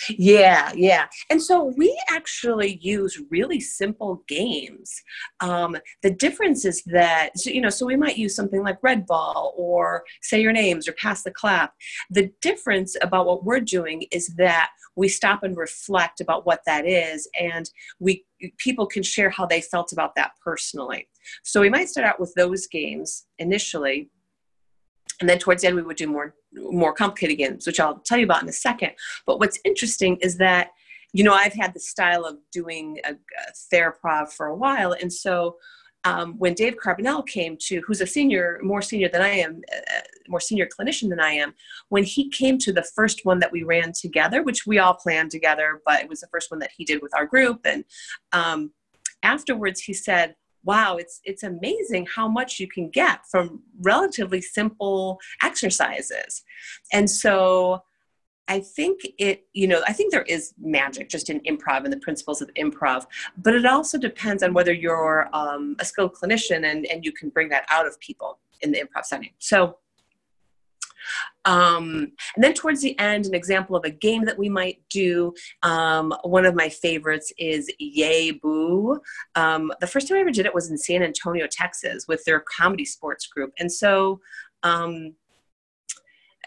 Yeah, 0.09 0.71
yeah. 0.75 1.07
And 1.29 1.41
so 1.41 1.73
we 1.77 1.99
actually 2.09 2.79
use 2.81 3.21
really 3.29 3.59
simple 3.59 4.23
games. 4.27 5.01
Um, 5.41 5.77
the 6.01 6.11
difference 6.11 6.65
is 6.65 6.81
that, 6.87 7.37
so, 7.37 7.49
you 7.49 7.61
know, 7.61 7.69
so 7.69 7.85
we 7.85 7.95
might 7.95 8.17
use 8.17 8.35
something 8.35 8.63
like 8.63 8.81
Red 8.81 9.05
Ball 9.05 9.53
or 9.55 10.03
Say 10.21 10.41
Your 10.41 10.53
Names 10.53 10.87
or 10.87 10.93
Pass 10.93 11.23
the 11.23 11.31
Clap. 11.31 11.73
The 12.09 12.31
difference 12.41 12.95
about 13.01 13.25
what 13.25 13.43
we're 13.43 13.59
doing 13.59 14.05
is 14.11 14.27
that 14.37 14.71
we 14.95 15.07
stop 15.07 15.43
and 15.43 15.57
reflect 15.57 16.21
about 16.21 16.45
what 16.45 16.61
that 16.65 16.85
is 16.85 17.29
and 17.39 17.69
we 17.99 18.25
people 18.57 18.85
can 18.85 19.03
share 19.03 19.29
how 19.29 19.45
they 19.45 19.61
felt 19.61 19.91
about 19.91 20.15
that 20.15 20.31
personally. 20.43 21.07
So 21.43 21.61
we 21.61 21.69
might 21.69 21.89
start 21.89 22.07
out 22.07 22.19
with 22.19 22.33
those 22.35 22.67
games 22.67 23.25
initially 23.39 24.09
and 25.21 25.29
then 25.29 25.37
towards 25.37 25.61
the 25.61 25.67
end 25.67 25.77
we 25.77 25.83
would 25.83 25.97
do 25.97 26.07
more 26.07 26.35
more 26.53 26.93
complicated 26.93 27.37
games 27.37 27.65
which 27.65 27.79
i'll 27.79 27.99
tell 27.99 28.17
you 28.17 28.25
about 28.25 28.43
in 28.43 28.49
a 28.49 28.53
second 28.53 28.91
but 29.25 29.39
what's 29.39 29.59
interesting 29.63 30.17
is 30.17 30.37
that 30.37 30.69
you 31.13 31.23
know 31.23 31.33
i've 31.33 31.53
had 31.53 31.73
the 31.73 31.79
style 31.79 32.25
of 32.25 32.37
doing 32.51 32.99
a, 33.05 33.11
a 33.11 33.15
theraprov 33.73 34.29
for 34.33 34.47
a 34.47 34.55
while 34.55 34.93
and 34.93 35.13
so 35.13 35.55
um, 36.03 36.35
when 36.37 36.53
dave 36.53 36.75
carbonell 36.83 37.25
came 37.27 37.57
to 37.59 37.81
who's 37.85 38.01
a 38.01 38.07
senior 38.07 38.59
more 38.63 38.81
senior 38.81 39.09
than 39.09 39.21
i 39.21 39.29
am 39.29 39.61
uh, 39.75 39.99
more 40.27 40.39
senior 40.39 40.67
clinician 40.67 41.09
than 41.09 41.19
i 41.19 41.31
am 41.31 41.53
when 41.89 42.03
he 42.03 42.29
came 42.29 42.57
to 42.57 42.71
the 42.71 42.85
first 42.95 43.25
one 43.25 43.39
that 43.39 43.51
we 43.51 43.63
ran 43.63 43.91
together 43.91 44.43
which 44.43 44.65
we 44.65 44.79
all 44.79 44.93
planned 44.93 45.31
together 45.31 45.81
but 45.85 46.01
it 46.01 46.09
was 46.09 46.21
the 46.21 46.27
first 46.27 46.51
one 46.51 46.59
that 46.59 46.71
he 46.75 46.85
did 46.85 47.01
with 47.01 47.15
our 47.15 47.25
group. 47.25 47.61
And 47.65 47.83
um, 48.31 48.71
afterwards 49.23 49.81
he 49.81 49.93
said 49.93 50.35
wow 50.63 50.97
it's 50.97 51.19
it's 51.23 51.43
amazing 51.43 52.07
how 52.15 52.27
much 52.27 52.59
you 52.59 52.67
can 52.67 52.89
get 52.89 53.19
from 53.29 53.61
relatively 53.81 54.41
simple 54.41 55.19
exercises. 55.43 56.43
And 56.93 57.09
so 57.09 57.83
i 58.47 58.59
think 58.59 59.01
it 59.17 59.45
you 59.53 59.67
know 59.67 59.81
i 59.87 59.93
think 59.93 60.11
there 60.11 60.23
is 60.23 60.53
magic 60.59 61.09
just 61.09 61.29
in 61.29 61.39
improv 61.41 61.83
and 61.83 61.93
the 61.93 61.99
principles 61.99 62.41
of 62.41 62.49
improv 62.55 63.05
but 63.37 63.53
it 63.53 63.65
also 63.65 63.97
depends 63.97 64.43
on 64.43 64.53
whether 64.53 64.73
you're 64.73 65.29
um, 65.33 65.75
a 65.79 65.85
skilled 65.85 66.13
clinician 66.13 66.65
and 66.65 66.85
and 66.87 67.05
you 67.05 67.11
can 67.11 67.29
bring 67.29 67.49
that 67.49 67.65
out 67.69 67.87
of 67.87 67.99
people 67.99 68.39
in 68.61 68.71
the 68.71 68.79
improv 68.79 69.05
setting 69.05 69.31
so 69.39 69.77
um, 71.45 72.11
and 72.35 72.43
then 72.43 72.53
towards 72.53 72.81
the 72.81 72.97
end, 72.99 73.25
an 73.25 73.33
example 73.33 73.75
of 73.75 73.83
a 73.83 73.89
game 73.89 74.25
that 74.25 74.37
we 74.37 74.49
might 74.49 74.81
do. 74.89 75.33
Um, 75.63 76.13
one 76.23 76.45
of 76.45 76.55
my 76.55 76.69
favorites 76.69 77.33
is 77.37 77.69
Yay 77.79 78.31
Boo. 78.31 78.99
Um, 79.35 79.71
the 79.79 79.87
first 79.87 80.07
time 80.07 80.17
I 80.17 80.21
ever 80.21 80.31
did 80.31 80.45
it 80.45 80.53
was 80.53 80.69
in 80.69 80.77
San 80.77 81.03
Antonio, 81.03 81.47
Texas, 81.49 82.07
with 82.07 82.23
their 82.25 82.43
ComedySportz 82.59 83.29
group. 83.29 83.53
And 83.59 83.71
so, 83.71 84.19
um, 84.63 85.15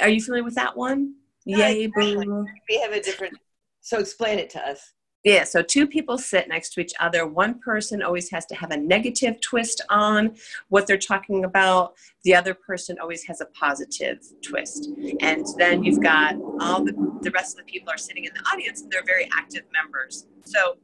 are 0.01 0.09
you 0.09 0.21
familiar 0.21 0.45
with 0.45 0.55
that 0.57 0.77
one? 0.77 1.15
Yay 1.45 1.87
Boo. 1.87 2.47
We 2.69 2.81
have 2.81 2.93
a 2.93 3.01
different. 3.01 3.35
So 3.81 3.99
explain 3.99 4.39
it 4.39 4.51
to 4.51 4.67
us. 4.67 4.93
Yeah, 5.25 5.45
so 5.45 5.63
two 5.63 5.87
people 5.87 6.19
sit 6.19 6.49
next 6.49 6.75
to 6.75 6.81
each 6.81 6.93
other. 7.01 7.27
One 7.27 7.59
person 7.59 8.03
always 8.03 8.31
has 8.31 8.45
to 8.47 8.55
have 8.55 8.71
a 8.71 8.77
negative 8.77 9.41
twist 9.41 9.81
on 9.89 10.37
what 10.69 10.87
they're 10.87 10.99
talking 10.99 11.45
about. 11.45 11.95
The 12.25 12.35
other 12.35 12.53
person 12.53 12.99
always 13.01 13.25
has 13.25 13.41
a 13.41 13.47
positive 13.47 14.19
twist. 14.43 14.91
And 15.21 15.47
then 15.57 15.83
you've 15.83 16.03
got 16.03 16.35
all 16.61 16.85
the, 16.85 16.93
the 17.23 17.31
rest 17.31 17.59
of 17.59 17.65
the 17.65 17.73
people 17.73 17.91
are 17.91 17.97
sitting 17.97 18.25
in 18.25 18.33
the 18.35 18.43
audience 18.53 18.83
and 18.83 18.93
they're 18.93 19.03
very 19.03 19.27
active 19.33 19.63
members. 19.73 20.27
So 20.45 20.77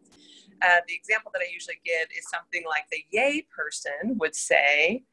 uh, 0.63 0.81
the 0.89 0.95
example 0.95 1.31
that 1.35 1.43
I 1.43 1.53
usually 1.53 1.81
give 1.85 2.09
is 2.17 2.27
something 2.31 2.63
like 2.67 2.85
the 2.91 3.05
yay 3.11 3.47
person 3.55 4.17
would 4.19 4.35
say, 4.35 5.05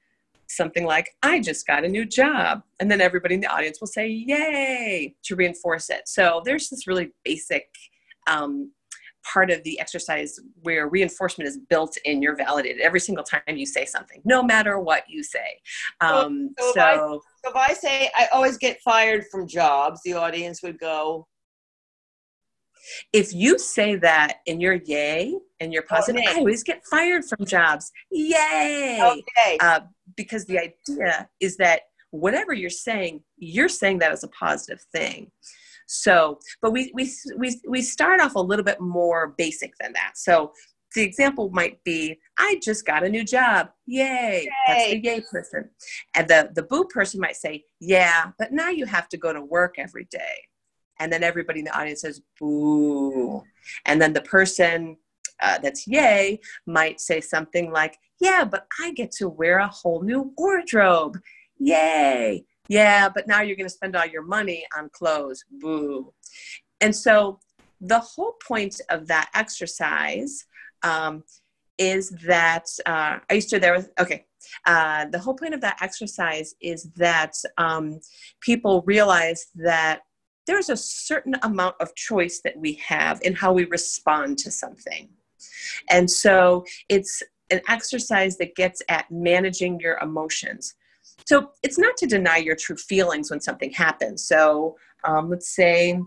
something 0.47 0.85
like, 0.85 1.09
I 1.23 1.39
just 1.39 1.67
got 1.67 1.83
a 1.83 1.89
new 1.89 2.05
job. 2.05 2.63
And 2.79 2.89
then 2.89 3.01
everybody 3.01 3.35
in 3.35 3.41
the 3.41 3.47
audience 3.47 3.79
will 3.79 3.87
say, 3.87 4.07
Yay, 4.07 5.15
to 5.23 5.35
reinforce 5.35 5.89
it. 5.89 6.07
So 6.07 6.41
there's 6.45 6.69
this 6.69 6.87
really 6.87 7.11
basic 7.23 7.67
um, 8.27 8.71
part 9.31 9.51
of 9.51 9.63
the 9.63 9.79
exercise 9.79 10.39
where 10.61 10.87
reinforcement 10.87 11.47
is 11.47 11.57
built 11.69 11.97
in 12.05 12.21
you're 12.21 12.35
validated 12.35 12.81
every 12.81 12.99
single 12.99 13.23
time 13.23 13.41
you 13.47 13.65
say 13.65 13.85
something 13.85 14.21
no 14.25 14.41
matter 14.41 14.79
what 14.79 15.03
you 15.07 15.23
say 15.23 15.59
um, 16.01 16.53
so, 16.59 16.71
so, 16.73 16.79
if 16.79 16.85
I, 16.85 16.95
so, 16.95 17.21
if 17.45 17.55
I, 17.55 17.73
say 17.73 18.09
i 18.15 18.27
always 18.31 18.57
get 18.57 18.79
fired 18.81 19.25
from 19.31 19.47
jobs 19.47 20.01
the 20.05 20.13
audience 20.13 20.63
would 20.63 20.79
go 20.79 21.27
if 23.11 23.33
you 23.33 23.59
say 23.59 23.95
that 23.97 24.37
in 24.45 24.61
your 24.61 24.75
yay 24.85 25.33
and 25.59 25.73
your 25.73 25.83
positive 25.83 26.21
oh, 26.25 26.31
i 26.31 26.35
always 26.35 26.63
get 26.63 26.81
fired 26.89 27.25
from 27.25 27.45
jobs 27.45 27.91
yay 28.11 28.99
okay. 29.01 29.57
Uh, 29.59 29.81
because 30.17 30.45
the 30.45 30.59
idea 30.59 31.29
is 31.39 31.55
that 31.57 31.81
whatever 32.11 32.53
you're 32.53 32.69
saying 32.69 33.21
you're 33.37 33.69
saying 33.69 33.99
that 33.99 34.11
as 34.11 34.23
a 34.23 34.29
positive 34.29 34.81
thing 34.91 35.31
so, 35.87 36.39
but 36.61 36.71
we, 36.71 36.91
we, 36.93 37.11
we, 37.37 37.59
we 37.67 37.81
start 37.81 38.21
off 38.21 38.35
a 38.35 38.41
little 38.41 38.65
bit 38.65 38.79
more 38.79 39.33
basic 39.37 39.73
than 39.79 39.93
that. 39.93 40.13
So 40.15 40.51
the 40.93 41.01
example 41.01 41.49
might 41.51 41.83
be, 41.83 42.19
I 42.37 42.59
just 42.61 42.85
got 42.85 43.03
a 43.03 43.09
new 43.09 43.23
job. 43.23 43.69
Yay. 43.85 44.03
yay. 44.05 44.49
That's 44.67 44.91
the 44.91 45.03
yay 45.03 45.21
person. 45.31 45.69
And 46.13 46.27
the, 46.27 46.51
the 46.53 46.63
boo 46.63 46.85
person 46.85 47.19
might 47.19 47.37
say, 47.37 47.63
yeah, 47.79 48.31
but 48.37 48.51
now 48.51 48.69
you 48.69 48.85
have 48.85 49.07
to 49.09 49.17
go 49.17 49.33
to 49.33 49.41
work 49.41 49.75
every 49.77 50.07
day. 50.11 50.43
And 50.99 51.11
then 51.11 51.23
everybody 51.23 51.59
in 51.59 51.65
the 51.65 51.77
audience 51.77 52.01
says, 52.01 52.21
boo. 52.39 53.43
And 53.85 54.01
then 54.01 54.13
the 54.13 54.21
person 54.21 54.97
uh, 55.41 55.59
that's 55.61 55.87
yay 55.87 56.39
might 56.65 56.99
say 56.99 57.21
something 57.21 57.71
like, 57.71 57.97
yeah, 58.19 58.43
but 58.43 58.67
I 58.81 58.91
get 58.93 59.11
to 59.13 59.29
wear 59.29 59.59
a 59.59 59.67
whole 59.67 60.01
new 60.01 60.33
wardrobe. 60.37 61.17
Yay. 61.59 62.45
Yeah, 62.69 63.09
but 63.09 63.27
now 63.27 63.41
you're 63.41 63.55
going 63.55 63.69
to 63.69 63.73
spend 63.73 63.95
all 63.95 64.05
your 64.05 64.23
money 64.23 64.65
on 64.77 64.89
clothes. 64.89 65.43
Boo. 65.49 66.13
And 66.81 66.95
so 66.95 67.39
the 67.81 67.99
whole 67.99 68.35
point 68.45 68.81
of 68.89 69.07
that 69.07 69.29
exercise 69.33 70.45
um, 70.83 71.23
is 71.77 72.09
that 72.25 72.65
uh, 72.85 73.19
are 73.29 73.35
you 73.35 73.41
still 73.41 73.59
there 73.59 73.75
with 73.75 73.91
okay 73.99 74.25
uh, 74.65 75.05
the 75.05 75.19
whole 75.19 75.33
point 75.33 75.53
of 75.53 75.61
that 75.61 75.77
exercise 75.81 76.55
is 76.61 76.83
that 76.95 77.33
um, 77.57 77.99
people 78.41 78.83
realize 78.85 79.47
that 79.55 80.01
there's 80.45 80.69
a 80.69 80.77
certain 80.77 81.35
amount 81.43 81.75
of 81.81 81.93
choice 81.95 82.39
that 82.43 82.57
we 82.57 82.73
have 82.73 83.21
in 83.23 83.33
how 83.33 83.51
we 83.51 83.65
respond 83.65 84.37
to 84.37 84.49
something 84.49 85.09
and 85.89 86.09
so 86.09 86.65
it's 86.89 87.21
an 87.49 87.61
exercise 87.69 88.37
that 88.37 88.55
gets 88.55 88.81
at 88.89 89.09
managing 89.09 89.79
your 89.79 89.97
emotions 90.01 90.75
so 91.25 91.51
it's 91.63 91.77
not 91.77 91.95
to 91.97 92.05
deny 92.05 92.37
your 92.37 92.55
true 92.55 92.77
feelings 92.77 93.29
when 93.29 93.41
something 93.41 93.71
happens 93.71 94.23
so 94.23 94.75
um, 95.03 95.29
let's 95.29 95.55
say 95.55 95.99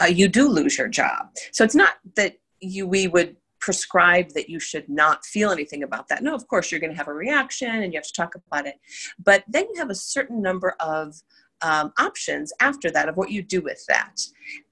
uh, 0.00 0.06
you 0.06 0.28
do 0.28 0.48
lose 0.48 0.76
your 0.78 0.88
job 0.88 1.28
so 1.52 1.64
it's 1.64 1.74
not 1.74 1.94
that 2.16 2.36
you 2.60 2.86
we 2.86 3.06
would 3.06 3.36
prescribe 3.66 4.28
that 4.30 4.48
you 4.48 4.60
should 4.60 4.88
not 4.88 5.24
feel 5.24 5.50
anything 5.50 5.82
about 5.82 6.06
that. 6.06 6.22
No, 6.22 6.36
of 6.36 6.46
course, 6.46 6.70
you're 6.70 6.78
going 6.80 6.92
to 6.92 6.96
have 6.96 7.08
a 7.08 7.12
reaction 7.12 7.82
and 7.82 7.92
you 7.92 7.98
have 7.98 8.06
to 8.06 8.12
talk 8.12 8.36
about 8.36 8.64
it. 8.64 8.76
But 9.18 9.42
then 9.48 9.66
you 9.74 9.80
have 9.80 9.90
a 9.90 9.94
certain 9.94 10.40
number 10.40 10.76
of 10.78 11.20
um, 11.62 11.92
options 11.98 12.52
after 12.60 12.92
that 12.92 13.08
of 13.08 13.16
what 13.16 13.32
you 13.32 13.42
do 13.42 13.60
with 13.60 13.84
that. 13.88 14.20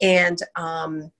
And, 0.00 0.38
um, 0.54 1.10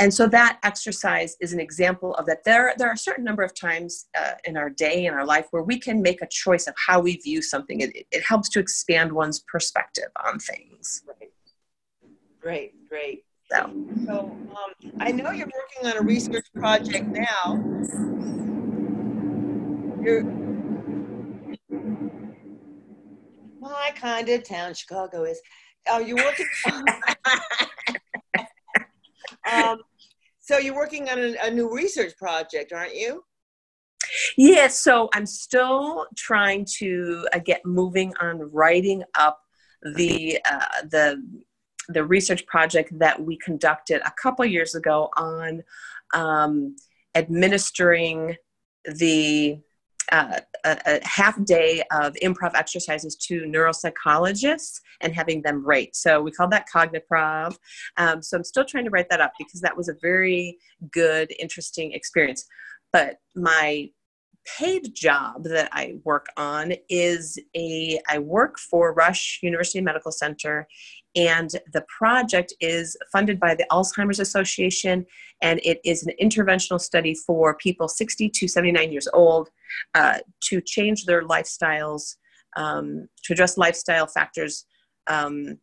and 0.00 0.12
so 0.12 0.26
that 0.28 0.58
exercise 0.62 1.36
is 1.42 1.52
an 1.52 1.60
example 1.60 2.14
of 2.14 2.24
that. 2.24 2.42
There, 2.42 2.72
there 2.78 2.88
are 2.88 2.94
a 2.94 2.98
certain 2.98 3.22
number 3.22 3.42
of 3.42 3.54
times 3.54 4.06
uh, 4.18 4.32
in 4.44 4.56
our 4.56 4.70
day, 4.70 5.04
in 5.04 5.12
our 5.12 5.26
life, 5.26 5.48
where 5.50 5.62
we 5.62 5.78
can 5.78 6.00
make 6.00 6.22
a 6.22 6.26
choice 6.26 6.66
of 6.66 6.74
how 6.86 7.00
we 7.00 7.18
view 7.18 7.42
something. 7.42 7.80
It, 7.80 8.06
it 8.10 8.22
helps 8.22 8.48
to 8.50 8.60
expand 8.60 9.12
one's 9.12 9.40
perspective 9.40 10.08
on 10.24 10.38
things. 10.38 11.02
Right. 11.06 11.30
Great, 12.40 12.88
great. 12.88 13.24
So, 13.52 13.70
so 14.06 14.20
um, 14.20 14.92
I 15.00 15.12
know 15.12 15.32
you're 15.32 15.46
working 15.46 15.90
on 15.90 15.98
a 15.98 16.00
research 16.00 16.46
project 16.54 17.06
now. 17.06 17.62
You're 20.02 20.22
my 23.60 23.92
kind 23.96 24.26
of 24.30 24.48
town, 24.48 24.72
Chicago 24.72 25.24
is. 25.24 25.42
Are 25.90 26.00
you 26.00 26.16
working? 26.16 26.46
um, 29.52 29.82
so 30.50 30.58
you're 30.58 30.74
working 30.74 31.08
on 31.08 31.18
a, 31.18 31.36
a 31.44 31.50
new 31.50 31.72
research 31.72 32.16
project, 32.16 32.72
aren't 32.72 32.96
you? 32.96 33.22
Yes, 34.36 34.56
yeah, 34.56 34.66
so 34.66 35.08
I'm 35.14 35.26
still 35.26 36.06
trying 36.16 36.66
to 36.78 37.28
uh, 37.32 37.38
get 37.38 37.64
moving 37.64 38.12
on 38.20 38.40
writing 38.50 39.04
up 39.16 39.38
the 39.94 40.40
uh, 40.50 40.82
the 40.90 41.22
the 41.88 42.04
research 42.04 42.44
project 42.46 42.90
that 42.98 43.20
we 43.22 43.36
conducted 43.36 44.02
a 44.04 44.12
couple 44.20 44.44
years 44.44 44.74
ago 44.74 45.08
on 45.16 45.62
um, 46.14 46.74
administering 47.14 48.34
the 48.84 49.56
uh, 50.10 50.40
a, 50.64 50.78
a, 50.86 51.00
half 51.06 51.42
day 51.44 51.82
of 51.92 52.14
improv 52.22 52.54
exercises 52.54 53.16
to 53.16 53.42
neuropsychologists 53.42 54.80
and 55.00 55.14
having 55.14 55.42
them 55.42 55.64
rate. 55.66 55.96
So 55.96 56.20
we 56.22 56.30
call 56.30 56.48
that 56.48 56.66
Cogniprov. 56.72 57.56
Um, 57.96 58.22
so 58.22 58.36
I'm 58.36 58.44
still 58.44 58.64
trying 58.64 58.84
to 58.84 58.90
write 58.90 59.08
that 59.10 59.20
up 59.20 59.32
because 59.38 59.60
that 59.60 59.76
was 59.76 59.88
a 59.88 59.94
very 60.02 60.58
good, 60.92 61.32
interesting 61.38 61.92
experience. 61.92 62.46
But 62.92 63.18
my 63.34 63.90
paid 64.58 64.94
job 64.94 65.44
that 65.44 65.68
I 65.72 65.96
work 66.04 66.26
on 66.36 66.72
is 66.88 67.38
a 67.54 68.00
I 68.08 68.18
work 68.18 68.58
for 68.58 68.94
Rush 68.94 69.38
University 69.42 69.80
Medical 69.80 70.10
Center 70.10 70.66
and 71.16 71.50
the 71.72 71.84
project 71.98 72.54
is 72.60 72.96
funded 73.12 73.40
by 73.40 73.54
the 73.54 73.66
Alzheimer's 73.70 74.20
Association, 74.20 75.04
and 75.42 75.60
it 75.64 75.80
is 75.84 76.06
an 76.06 76.12
interventional 76.22 76.80
study 76.80 77.14
for 77.14 77.56
people 77.56 77.88
60 77.88 78.28
to 78.28 78.48
79 78.48 78.92
years 78.92 79.08
old 79.12 79.48
uh, 79.94 80.18
to 80.44 80.60
change 80.60 81.04
their 81.04 81.22
lifestyles, 81.22 82.16
um, 82.56 83.08
to 83.24 83.32
address 83.32 83.56
lifestyle 83.56 84.06
factors 84.06 84.66
um, 85.06 85.58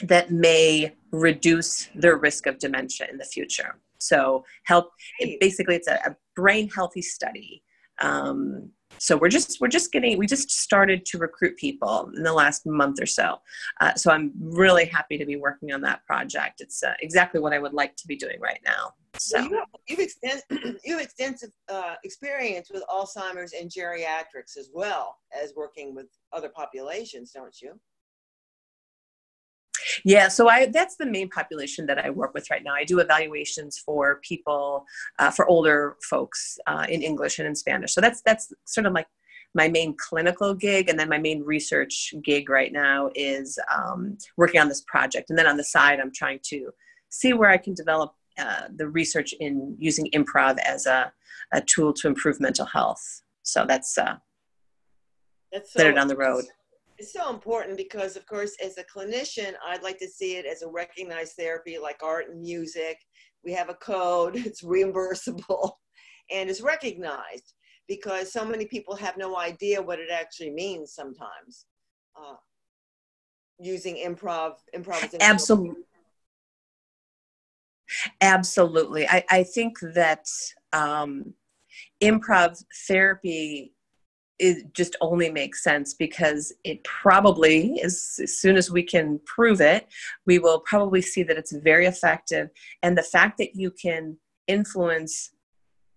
that 0.00 0.30
may 0.30 0.94
reduce 1.12 1.88
their 1.94 2.16
risk 2.16 2.46
of 2.46 2.58
dementia 2.58 3.06
in 3.10 3.18
the 3.18 3.24
future. 3.24 3.78
So, 3.98 4.44
help. 4.64 4.90
It, 5.18 5.40
basically, 5.40 5.74
it's 5.74 5.88
a, 5.88 5.98
a 6.06 6.16
brain 6.36 6.68
healthy 6.68 7.02
study. 7.02 7.62
Um, 8.00 8.70
so 9.00 9.16
we're 9.16 9.28
just 9.28 9.60
we're 9.60 9.68
just 9.68 9.92
getting 9.92 10.18
we 10.18 10.26
just 10.26 10.50
started 10.50 11.04
to 11.06 11.18
recruit 11.18 11.56
people 11.56 12.10
in 12.16 12.22
the 12.22 12.32
last 12.32 12.66
month 12.66 13.00
or 13.00 13.06
so. 13.06 13.38
Uh, 13.80 13.94
so 13.94 14.10
i'm 14.10 14.32
really 14.40 14.84
happy 14.84 15.18
to 15.18 15.26
be 15.26 15.36
working 15.36 15.72
on 15.72 15.80
that 15.82 16.04
project. 16.06 16.60
It's 16.60 16.82
uh, 16.82 16.94
exactly 17.00 17.40
what 17.40 17.52
i 17.52 17.58
would 17.58 17.74
like 17.74 17.96
to 17.96 18.06
be 18.06 18.16
doing 18.16 18.40
right 18.40 18.60
now. 18.64 18.94
So 19.18 19.38
you 19.38 19.56
have, 19.56 19.68
you've, 19.88 19.98
extens- 19.98 20.78
you 20.84 20.92
have 20.96 21.02
extensive 21.02 21.50
uh, 21.68 21.94
experience 22.04 22.70
with 22.72 22.84
alzheimer's 22.88 23.52
and 23.52 23.70
geriatrics 23.70 24.56
as 24.58 24.70
well 24.72 25.16
as 25.32 25.52
working 25.56 25.94
with 25.94 26.06
other 26.32 26.50
populations 26.50 27.32
don't 27.32 27.60
you 27.60 27.78
yeah, 30.04 30.28
so 30.28 30.48
I 30.48 30.66
that's 30.66 30.96
the 30.96 31.06
main 31.06 31.28
population 31.28 31.86
that 31.86 31.98
I 31.98 32.10
work 32.10 32.34
with 32.34 32.50
right 32.50 32.62
now. 32.62 32.74
I 32.74 32.84
do 32.84 32.98
evaluations 33.00 33.78
for 33.78 34.20
people 34.22 34.84
uh, 35.18 35.30
for 35.30 35.46
older 35.46 35.96
folks 36.08 36.58
uh, 36.66 36.86
in 36.88 37.02
English 37.02 37.38
and 37.38 37.48
in 37.48 37.54
Spanish. 37.54 37.92
So 37.92 38.00
that's 38.00 38.22
that's 38.22 38.52
sort 38.64 38.86
of 38.86 38.92
like 38.92 39.06
my 39.54 39.68
main 39.68 39.94
clinical 39.96 40.54
gig, 40.54 40.88
and 40.88 40.98
then 40.98 41.08
my 41.08 41.18
main 41.18 41.42
research 41.42 42.14
gig 42.22 42.48
right 42.48 42.72
now 42.72 43.10
is 43.14 43.58
um, 43.74 44.18
working 44.36 44.60
on 44.60 44.68
this 44.68 44.82
project. 44.82 45.30
And 45.30 45.38
then 45.38 45.46
on 45.46 45.56
the 45.56 45.64
side, 45.64 46.00
I'm 46.00 46.12
trying 46.12 46.40
to 46.44 46.70
see 47.08 47.32
where 47.32 47.50
I 47.50 47.56
can 47.56 47.74
develop 47.74 48.14
uh, 48.38 48.68
the 48.76 48.88
research 48.88 49.34
in 49.40 49.74
using 49.78 50.10
improv 50.14 50.58
as 50.58 50.86
a, 50.86 51.12
a 51.52 51.60
tool 51.62 51.92
to 51.94 52.08
improve 52.08 52.40
mental 52.40 52.66
health. 52.66 53.22
So 53.42 53.64
that's 53.66 53.96
uh, 53.96 54.16
that's 55.50 55.72
so, 55.72 55.92
down 55.92 56.08
the 56.08 56.16
road 56.16 56.44
it's 56.98 57.12
so 57.12 57.30
important 57.30 57.76
because 57.76 58.16
of 58.16 58.26
course 58.26 58.56
as 58.64 58.76
a 58.78 58.84
clinician 58.84 59.52
i'd 59.68 59.82
like 59.82 59.98
to 59.98 60.08
see 60.08 60.36
it 60.36 60.46
as 60.46 60.62
a 60.62 60.68
recognized 60.68 61.34
therapy 61.38 61.78
like 61.78 62.00
art 62.02 62.26
and 62.30 62.40
music. 62.40 62.98
We 63.44 63.52
have 63.52 63.70
a 63.70 63.74
code 63.74 64.36
it's 64.48 64.62
reimbursable 64.62 65.72
and 66.30 66.50
it's 66.50 66.60
recognized 66.60 67.54
because 67.86 68.32
so 68.32 68.44
many 68.44 68.66
people 68.66 68.94
have 68.96 69.16
no 69.16 69.38
idea 69.38 69.80
what 69.80 69.98
it 69.98 70.10
actually 70.12 70.50
means 70.50 70.92
sometimes 70.92 71.66
uh, 72.16 72.34
using 73.58 73.96
improv 73.96 74.54
improv 74.76 75.14
absolutely 75.20 75.84
absolutely. 78.20 79.06
I, 79.08 79.24
I 79.30 79.42
think 79.42 79.78
that 79.94 80.26
um, 80.72 81.34
improv 82.02 82.62
therapy 82.86 83.72
it 84.38 84.72
just 84.72 84.96
only 85.00 85.30
makes 85.30 85.62
sense 85.62 85.94
because 85.94 86.52
it 86.64 86.82
probably 86.84 87.80
as, 87.82 88.20
as 88.22 88.38
soon 88.38 88.56
as 88.56 88.70
we 88.70 88.82
can 88.82 89.20
prove 89.26 89.60
it 89.60 89.88
we 90.26 90.38
will 90.38 90.60
probably 90.60 91.02
see 91.02 91.22
that 91.22 91.36
it's 91.36 91.52
very 91.52 91.86
effective. 91.86 92.50
And 92.82 92.96
the 92.96 93.02
fact 93.02 93.38
that 93.38 93.54
you 93.54 93.70
can 93.70 94.16
influence 94.46 95.30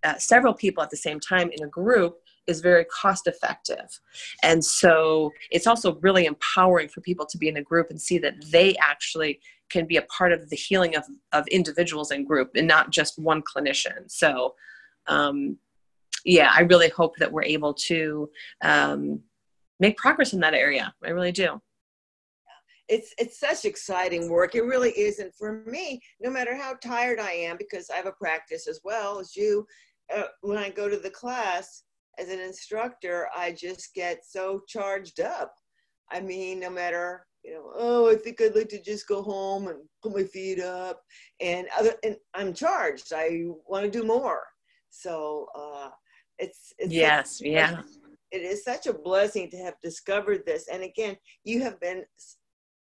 uh, 0.03 0.17
several 0.17 0.53
people 0.53 0.83
at 0.83 0.89
the 0.89 0.97
same 0.97 1.19
time 1.19 1.49
in 1.51 1.63
a 1.63 1.67
group 1.67 2.17
is 2.47 2.59
very 2.59 2.85
cost 2.85 3.27
effective. 3.27 3.99
And 4.41 4.63
so 4.65 5.31
it's 5.51 5.67
also 5.67 5.95
really 6.01 6.25
empowering 6.25 6.89
for 6.89 7.01
people 7.01 7.25
to 7.27 7.37
be 7.37 7.47
in 7.47 7.57
a 7.57 7.61
group 7.61 7.89
and 7.89 8.01
see 8.01 8.17
that 8.19 8.33
they 8.51 8.75
actually 8.77 9.39
can 9.69 9.85
be 9.85 9.97
a 9.97 10.01
part 10.03 10.31
of 10.33 10.49
the 10.49 10.55
healing 10.55 10.95
of, 10.95 11.05
of 11.31 11.47
individuals 11.47 12.11
in 12.11 12.25
group 12.25 12.51
and 12.55 12.67
not 12.67 12.89
just 12.89 13.17
one 13.19 13.41
clinician. 13.41 14.09
So 14.09 14.55
um, 15.07 15.57
yeah, 16.25 16.51
I 16.55 16.61
really 16.61 16.89
hope 16.89 17.15
that 17.17 17.31
we're 17.31 17.43
able 17.43 17.73
to 17.73 18.29
um, 18.63 19.21
make 19.79 19.97
progress 19.97 20.33
in 20.33 20.39
that 20.41 20.53
area. 20.53 20.93
I 21.03 21.09
really 21.09 21.31
do. 21.31 21.61
It's 22.87 23.13
it's 23.17 23.39
such 23.39 23.65
exciting 23.65 24.29
work. 24.29 24.53
It 24.53 24.63
really 24.63 24.91
is, 24.91 25.19
and 25.19 25.33
for 25.33 25.63
me, 25.65 26.01
no 26.19 26.29
matter 26.29 26.55
how 26.55 26.75
tired 26.83 27.19
I 27.19 27.31
am, 27.31 27.55
because 27.57 27.89
I 27.89 27.95
have 27.95 28.05
a 28.05 28.11
practice 28.11 28.67
as 28.67 28.81
well 28.83 29.19
as 29.19 29.35
you. 29.35 29.65
Uh, 30.13 30.23
when 30.41 30.57
I 30.57 30.69
go 30.69 30.89
to 30.89 30.97
the 30.97 31.09
class 31.09 31.83
as 32.19 32.27
an 32.29 32.41
instructor, 32.41 33.29
I 33.35 33.53
just 33.53 33.93
get 33.95 34.25
so 34.25 34.61
charged 34.67 35.21
up. 35.21 35.53
I 36.11 36.19
mean, 36.19 36.59
no 36.59 36.69
matter 36.69 37.25
you 37.43 37.53
know, 37.53 37.71
oh, 37.75 38.11
I 38.11 38.15
think 38.15 38.41
I'd 38.41 38.55
like 38.55 38.69
to 38.69 38.81
just 38.81 39.07
go 39.07 39.23
home 39.23 39.67
and 39.67 39.79
put 40.03 40.13
my 40.13 40.23
feet 40.23 40.59
up, 40.59 41.01
and 41.39 41.67
other, 41.77 41.93
and 42.03 42.17
I'm 42.33 42.53
charged. 42.53 43.13
I 43.15 43.45
want 43.65 43.85
to 43.85 43.91
do 43.91 44.05
more. 44.05 44.43
So 44.89 45.47
uh, 45.55 45.89
it's, 46.41 46.73
it's 46.77 46.93
yes, 46.93 47.37
such, 47.37 47.47
yeah. 47.47 47.81
It 48.31 48.41
is 48.41 48.63
such 48.63 48.87
a 48.87 48.93
blessing 48.93 49.49
to 49.51 49.57
have 49.57 49.75
discovered 49.81 50.45
this, 50.45 50.67
and 50.67 50.83
again, 50.83 51.17
you 51.43 51.61
have 51.61 51.79
been. 51.79 52.03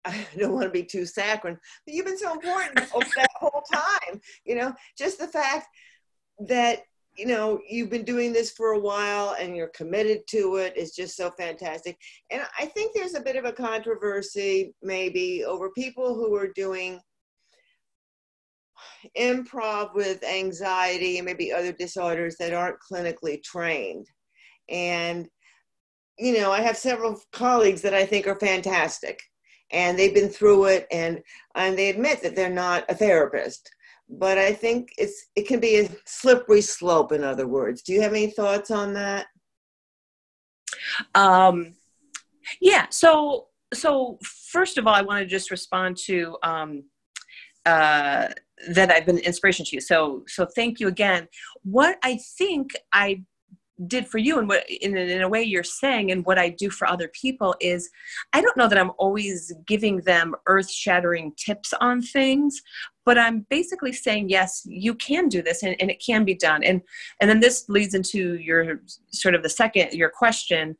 I 0.04 0.24
don't 0.38 0.52
want 0.52 0.66
to 0.66 0.70
be 0.70 0.84
too 0.84 1.04
saccharine, 1.04 1.58
but 1.84 1.94
you've 1.94 2.06
been 2.06 2.18
so 2.18 2.32
important 2.32 2.78
over 2.94 3.08
that 3.16 3.30
whole 3.34 3.64
time. 3.72 4.20
You 4.44 4.54
know, 4.54 4.72
just 4.96 5.18
the 5.18 5.26
fact 5.26 5.66
that 6.46 6.82
you 7.16 7.26
know 7.26 7.60
you've 7.68 7.90
been 7.90 8.04
doing 8.04 8.32
this 8.32 8.52
for 8.52 8.72
a 8.72 8.78
while 8.78 9.36
and 9.40 9.56
you're 9.56 9.70
committed 9.74 10.20
to 10.28 10.56
it 10.56 10.76
is 10.76 10.94
just 10.94 11.16
so 11.16 11.30
fantastic 11.30 11.96
and 12.30 12.42
i 12.58 12.66
think 12.66 12.92
there's 12.92 13.14
a 13.14 13.22
bit 13.22 13.36
of 13.36 13.46
a 13.46 13.52
controversy 13.52 14.74
maybe 14.82 15.42
over 15.44 15.70
people 15.70 16.14
who 16.14 16.34
are 16.36 16.52
doing 16.54 17.00
improv 19.18 19.94
with 19.94 20.22
anxiety 20.24 21.18
and 21.18 21.26
maybe 21.26 21.52
other 21.52 21.72
disorders 21.72 22.36
that 22.38 22.52
aren't 22.52 22.78
clinically 22.80 23.42
trained 23.42 24.06
and 24.68 25.28
you 26.18 26.38
know 26.38 26.50
i 26.50 26.60
have 26.60 26.76
several 26.76 27.20
colleagues 27.32 27.82
that 27.82 27.94
i 27.94 28.04
think 28.04 28.26
are 28.26 28.38
fantastic 28.38 29.20
and 29.72 29.98
they've 29.98 30.14
been 30.14 30.28
through 30.28 30.64
it 30.66 30.86
and 30.90 31.20
and 31.54 31.76
they 31.76 31.90
admit 31.90 32.22
that 32.22 32.34
they're 32.34 32.50
not 32.50 32.84
a 32.88 32.94
therapist 32.94 33.70
but 34.08 34.38
I 34.38 34.52
think 34.52 34.90
it's 34.98 35.26
it 35.34 35.48
can 35.48 35.60
be 35.60 35.80
a 35.80 35.88
slippery 36.04 36.60
slope. 36.60 37.12
In 37.12 37.24
other 37.24 37.46
words, 37.46 37.82
do 37.82 37.92
you 37.92 38.00
have 38.02 38.12
any 38.12 38.28
thoughts 38.28 38.70
on 38.70 38.94
that? 38.94 39.26
Um, 41.14 41.74
yeah. 42.60 42.86
So 42.90 43.48
so 43.74 44.18
first 44.22 44.78
of 44.78 44.86
all, 44.86 44.94
I 44.94 45.02
want 45.02 45.20
to 45.20 45.26
just 45.26 45.50
respond 45.50 45.96
to 46.04 46.36
um, 46.42 46.84
uh, 47.64 48.28
that 48.68 48.90
I've 48.90 49.06
been 49.06 49.18
inspiration 49.18 49.64
to 49.66 49.76
you. 49.76 49.80
So 49.80 50.24
so 50.26 50.46
thank 50.46 50.80
you 50.80 50.88
again. 50.88 51.28
What 51.62 51.98
I 52.02 52.18
think 52.38 52.72
I 52.92 53.22
did 53.86 54.06
for 54.06 54.18
you 54.18 54.38
and 54.38 54.48
what 54.48 54.68
in, 54.70 54.96
in 54.96 55.22
a 55.22 55.28
way 55.28 55.42
you're 55.42 55.62
saying 55.62 56.10
and 56.10 56.24
what 56.24 56.38
i 56.38 56.48
do 56.48 56.70
for 56.70 56.88
other 56.88 57.08
people 57.08 57.54
is 57.60 57.90
i 58.32 58.40
don't 58.40 58.56
know 58.56 58.68
that 58.68 58.78
i'm 58.78 58.92
always 58.96 59.52
giving 59.66 60.00
them 60.02 60.34
earth 60.46 60.70
shattering 60.70 61.30
tips 61.36 61.74
on 61.80 62.00
things 62.00 62.62
but 63.04 63.18
i'm 63.18 63.44
basically 63.50 63.92
saying 63.92 64.30
yes 64.30 64.62
you 64.64 64.94
can 64.94 65.28
do 65.28 65.42
this 65.42 65.62
and, 65.62 65.76
and 65.78 65.90
it 65.90 66.02
can 66.04 66.24
be 66.24 66.34
done 66.34 66.64
and 66.64 66.80
and 67.20 67.28
then 67.28 67.40
this 67.40 67.68
leads 67.68 67.92
into 67.92 68.36
your 68.36 68.80
sort 69.10 69.34
of 69.34 69.42
the 69.42 69.48
second 69.48 69.92
your 69.92 70.08
question 70.08 70.74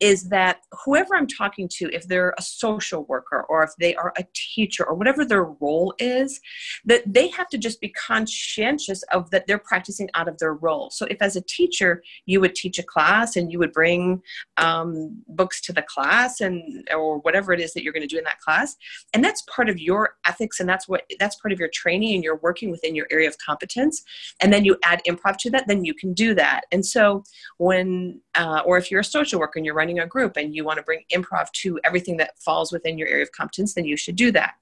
is 0.00 0.28
that 0.28 0.60
whoever 0.84 1.16
I'm 1.16 1.26
talking 1.26 1.68
to, 1.74 1.90
if 1.92 2.06
they're 2.06 2.34
a 2.38 2.42
social 2.42 3.04
worker 3.04 3.44
or 3.48 3.62
if 3.64 3.70
they 3.78 3.94
are 3.96 4.12
a 4.16 4.24
teacher 4.34 4.84
or 4.84 4.94
whatever 4.94 5.24
their 5.24 5.44
role 5.44 5.94
is, 5.98 6.40
that 6.84 7.02
they 7.06 7.28
have 7.28 7.48
to 7.48 7.58
just 7.58 7.80
be 7.80 7.88
conscientious 7.90 9.02
of 9.12 9.30
that 9.30 9.46
they're 9.46 9.58
practicing 9.58 10.08
out 10.14 10.28
of 10.28 10.38
their 10.38 10.54
role. 10.54 10.90
So 10.90 11.06
if 11.10 11.20
as 11.20 11.36
a 11.36 11.40
teacher 11.40 12.02
you 12.26 12.40
would 12.40 12.54
teach 12.54 12.78
a 12.78 12.82
class 12.82 13.36
and 13.36 13.50
you 13.50 13.58
would 13.58 13.72
bring 13.72 14.22
um, 14.56 15.22
books 15.28 15.60
to 15.62 15.72
the 15.72 15.82
class 15.82 16.40
and 16.40 16.88
or 16.94 17.18
whatever 17.18 17.52
it 17.52 17.60
is 17.60 17.72
that 17.74 17.82
you're 17.82 17.92
going 17.92 18.06
to 18.06 18.14
do 18.14 18.18
in 18.18 18.24
that 18.24 18.40
class, 18.40 18.76
and 19.12 19.24
that's 19.24 19.42
part 19.42 19.68
of 19.68 19.80
your 19.80 20.14
ethics 20.26 20.60
and 20.60 20.68
that's 20.68 20.88
what 20.88 21.02
that's 21.18 21.36
part 21.36 21.52
of 21.52 21.58
your 21.58 21.70
training 21.72 22.14
and 22.14 22.24
you're 22.24 22.36
working 22.36 22.70
within 22.70 22.94
your 22.94 23.06
area 23.10 23.28
of 23.28 23.36
competence, 23.38 24.02
and 24.40 24.52
then 24.52 24.64
you 24.64 24.76
add 24.84 25.00
improv 25.08 25.36
to 25.38 25.50
that, 25.50 25.66
then 25.66 25.84
you 25.84 25.94
can 25.94 26.12
do 26.12 26.34
that. 26.34 26.62
And 26.70 26.84
so 26.84 27.24
when 27.56 28.20
uh, 28.34 28.62
or 28.64 28.78
if 28.78 28.90
you're 28.90 29.00
a 29.00 29.04
social 29.04 29.40
worker 29.40 29.58
and 29.58 29.66
you're 29.66 29.74
running 29.74 29.87
running 29.88 30.02
a 30.02 30.06
group 30.06 30.36
and 30.36 30.54
you 30.54 30.64
want 30.64 30.76
to 30.76 30.82
bring 30.82 31.00
improv 31.12 31.50
to 31.52 31.80
everything 31.84 32.18
that 32.18 32.38
falls 32.38 32.72
within 32.72 32.98
your 32.98 33.08
area 33.08 33.22
of 33.22 33.32
competence, 33.32 33.74
then 33.74 33.86
you 33.86 33.96
should 33.96 34.16
do 34.16 34.30
that. 34.32 34.54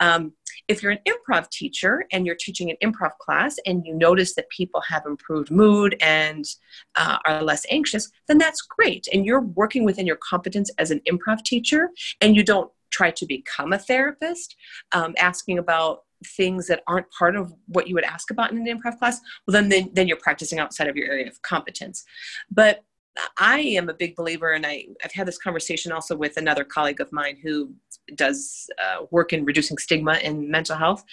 Um, 0.00 0.32
if 0.66 0.82
you're 0.82 0.92
an 0.92 0.98
improv 1.08 1.48
teacher 1.50 2.04
and 2.12 2.26
you're 2.26 2.36
teaching 2.38 2.70
an 2.70 2.76
improv 2.82 3.12
class 3.18 3.56
and 3.64 3.86
you 3.86 3.94
notice 3.94 4.34
that 4.34 4.50
people 4.50 4.82
have 4.86 5.06
improved 5.06 5.50
mood 5.50 5.96
and 6.00 6.44
uh, 6.96 7.16
are 7.24 7.42
less 7.42 7.64
anxious, 7.70 8.10
then 8.26 8.38
that's 8.38 8.60
great. 8.62 9.06
And 9.12 9.24
you're 9.24 9.40
working 9.40 9.84
within 9.84 10.06
your 10.06 10.16
competence 10.16 10.70
as 10.78 10.90
an 10.90 11.00
improv 11.10 11.42
teacher 11.44 11.90
and 12.20 12.36
you 12.36 12.44
don't 12.44 12.70
try 12.90 13.10
to 13.10 13.26
become 13.26 13.72
a 13.72 13.78
therapist, 13.78 14.56
um, 14.92 15.14
asking 15.18 15.58
about 15.58 16.02
things 16.26 16.66
that 16.66 16.82
aren't 16.86 17.10
part 17.12 17.36
of 17.36 17.54
what 17.66 17.86
you 17.86 17.94
would 17.94 18.04
ask 18.04 18.30
about 18.30 18.50
in 18.50 18.58
an 18.58 18.66
improv 18.66 18.98
class, 18.98 19.20
well, 19.46 19.52
then, 19.52 19.68
then, 19.68 19.90
then 19.92 20.08
you're 20.08 20.16
practicing 20.16 20.58
outside 20.58 20.88
of 20.88 20.96
your 20.96 21.06
area 21.06 21.28
of 21.28 21.40
competence. 21.42 22.04
But 22.50 22.82
I 23.38 23.60
am 23.60 23.88
a 23.88 23.94
big 23.94 24.16
believer, 24.16 24.52
and 24.52 24.66
I, 24.66 24.86
I've 25.04 25.12
had 25.12 25.26
this 25.26 25.38
conversation 25.38 25.92
also 25.92 26.16
with 26.16 26.36
another 26.36 26.64
colleague 26.64 27.00
of 27.00 27.12
mine 27.12 27.36
who 27.42 27.72
does 28.14 28.68
uh, 28.78 29.04
work 29.10 29.32
in 29.32 29.44
reducing 29.44 29.78
stigma 29.78 30.14
in 30.22 30.50
mental 30.50 30.76
health. 30.76 31.04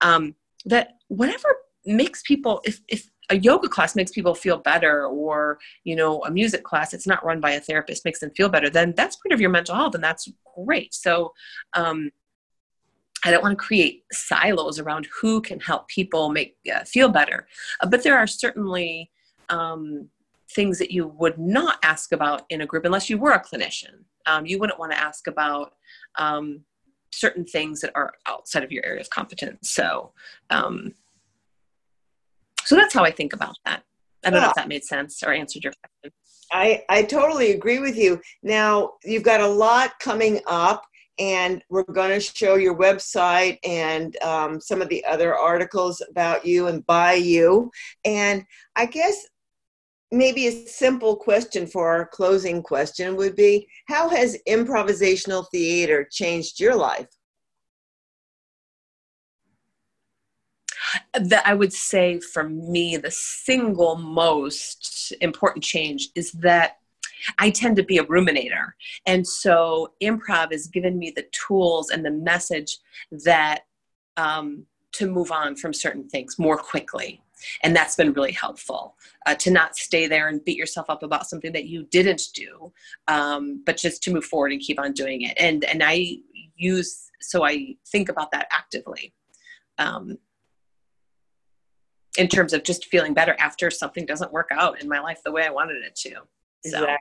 Um, 0.00 0.34
that 0.64 0.94
whatever 1.08 1.56
makes 1.84 2.22
people, 2.22 2.60
if, 2.64 2.80
if 2.88 3.08
a 3.30 3.36
yoga 3.36 3.68
class 3.68 3.96
makes 3.96 4.12
people 4.12 4.34
feel 4.34 4.58
better, 4.58 5.06
or 5.06 5.58
you 5.84 5.96
know, 5.96 6.22
a 6.24 6.30
music 6.30 6.62
class, 6.64 6.92
it's 6.92 7.06
not 7.06 7.24
run 7.24 7.40
by 7.40 7.52
a 7.52 7.60
therapist, 7.60 8.04
makes 8.04 8.20
them 8.20 8.30
feel 8.36 8.48
better, 8.48 8.70
then 8.70 8.94
that's 8.96 9.16
part 9.16 9.32
of 9.32 9.40
your 9.40 9.50
mental 9.50 9.74
health, 9.74 9.94
and 9.94 10.04
that's 10.04 10.28
great. 10.56 10.94
So, 10.94 11.32
um, 11.74 12.10
I 13.24 13.30
don't 13.30 13.42
want 13.42 13.56
to 13.56 13.64
create 13.64 14.02
silos 14.10 14.80
around 14.80 15.06
who 15.20 15.40
can 15.40 15.60
help 15.60 15.86
people 15.86 16.28
make 16.30 16.56
uh, 16.74 16.84
feel 16.84 17.08
better, 17.08 17.46
uh, 17.80 17.86
but 17.86 18.02
there 18.02 18.18
are 18.18 18.26
certainly 18.26 19.10
um, 19.48 20.08
things 20.54 20.78
that 20.78 20.90
you 20.90 21.08
would 21.08 21.38
not 21.38 21.78
ask 21.82 22.12
about 22.12 22.42
in 22.50 22.60
a 22.60 22.66
group 22.66 22.84
unless 22.84 23.08
you 23.10 23.18
were 23.18 23.32
a 23.32 23.42
clinician. 23.42 24.04
Um, 24.26 24.46
you 24.46 24.58
wouldn't 24.58 24.78
want 24.78 24.92
to 24.92 24.98
ask 24.98 25.26
about 25.26 25.74
um, 26.16 26.60
certain 27.12 27.44
things 27.44 27.80
that 27.80 27.92
are 27.94 28.12
outside 28.26 28.62
of 28.62 28.72
your 28.72 28.84
area 28.84 29.00
of 29.00 29.10
competence. 29.10 29.70
So, 29.70 30.12
um, 30.50 30.94
so 32.64 32.76
that's 32.76 32.94
how 32.94 33.04
I 33.04 33.10
think 33.10 33.32
about 33.32 33.56
that. 33.64 33.82
I 34.24 34.30
don't 34.30 34.38
yeah. 34.38 34.44
know 34.44 34.50
if 34.50 34.54
that 34.56 34.68
made 34.68 34.84
sense 34.84 35.22
or 35.22 35.32
answered 35.32 35.64
your 35.64 35.72
question. 35.72 36.16
I, 36.52 36.84
I 36.88 37.02
totally 37.02 37.52
agree 37.52 37.80
with 37.80 37.96
you. 37.96 38.20
Now, 38.42 38.92
you've 39.04 39.22
got 39.22 39.40
a 39.40 39.46
lot 39.46 39.98
coming 40.00 40.40
up, 40.46 40.84
and 41.18 41.62
we're 41.70 41.82
going 41.82 42.10
to 42.10 42.20
show 42.20 42.54
your 42.54 42.76
website 42.76 43.58
and 43.64 44.16
um, 44.22 44.60
some 44.60 44.80
of 44.80 44.88
the 44.88 45.04
other 45.04 45.34
articles 45.34 46.02
about 46.08 46.46
you 46.46 46.68
and 46.68 46.86
by 46.86 47.14
you. 47.14 47.70
And 48.04 48.44
I 48.76 48.86
guess 48.86 49.26
maybe 50.12 50.46
a 50.46 50.66
simple 50.68 51.16
question 51.16 51.66
for 51.66 51.88
our 51.88 52.06
closing 52.06 52.62
question 52.62 53.16
would 53.16 53.34
be 53.34 53.66
How 53.86 54.08
has 54.10 54.38
improvisational 54.48 55.46
theater 55.50 56.06
changed 56.10 56.60
your 56.60 56.76
life? 56.76 57.08
That 61.14 61.46
I 61.46 61.54
would 61.54 61.72
say 61.72 62.20
for 62.20 62.48
me, 62.48 62.98
the 62.98 63.10
single 63.10 63.96
most 63.96 65.12
important 65.20 65.64
change 65.64 66.10
is 66.14 66.32
that 66.32 66.76
I 67.38 67.50
tend 67.50 67.76
to 67.76 67.84
be 67.84 67.98
a 67.98 68.04
ruminator. 68.04 68.72
And 69.06 69.26
so 69.26 69.94
improv 70.02 70.52
has 70.52 70.66
given 70.66 70.98
me 70.98 71.12
the 71.14 71.26
tools 71.32 71.90
and 71.90 72.04
the 72.04 72.10
message 72.10 72.78
that 73.24 73.60
um, 74.16 74.66
to 74.92 75.10
move 75.10 75.32
on 75.32 75.56
from 75.56 75.72
certain 75.72 76.08
things 76.08 76.38
more 76.38 76.58
quickly 76.58 77.22
and 77.62 77.74
that's 77.74 77.94
been 77.94 78.12
really 78.12 78.32
helpful 78.32 78.96
uh, 79.26 79.34
to 79.34 79.50
not 79.50 79.76
stay 79.76 80.06
there 80.06 80.28
and 80.28 80.44
beat 80.44 80.56
yourself 80.56 80.86
up 80.88 81.02
about 81.02 81.28
something 81.28 81.52
that 81.52 81.66
you 81.66 81.84
didn't 81.84 82.22
do 82.34 82.72
um, 83.08 83.62
but 83.64 83.76
just 83.76 84.02
to 84.02 84.12
move 84.12 84.24
forward 84.24 84.52
and 84.52 84.60
keep 84.60 84.80
on 84.80 84.92
doing 84.92 85.22
it. 85.22 85.34
And 85.38 85.64
and 85.64 85.82
i 85.84 86.16
use 86.56 87.10
so 87.20 87.44
i 87.44 87.74
think 87.88 88.08
about 88.08 88.30
that 88.32 88.46
actively 88.52 89.12
um, 89.78 90.18
in 92.18 92.28
terms 92.28 92.52
of 92.52 92.62
just 92.62 92.86
feeling 92.86 93.14
better 93.14 93.34
after 93.38 93.70
something 93.70 94.04
doesn't 94.04 94.32
work 94.32 94.48
out 94.52 94.80
in 94.82 94.88
my 94.88 95.00
life 95.00 95.20
the 95.24 95.32
way 95.32 95.44
i 95.46 95.50
wanted 95.50 95.82
it 95.82 95.94
to. 95.96 96.10
So. 96.64 96.78
exactly. 96.78 96.98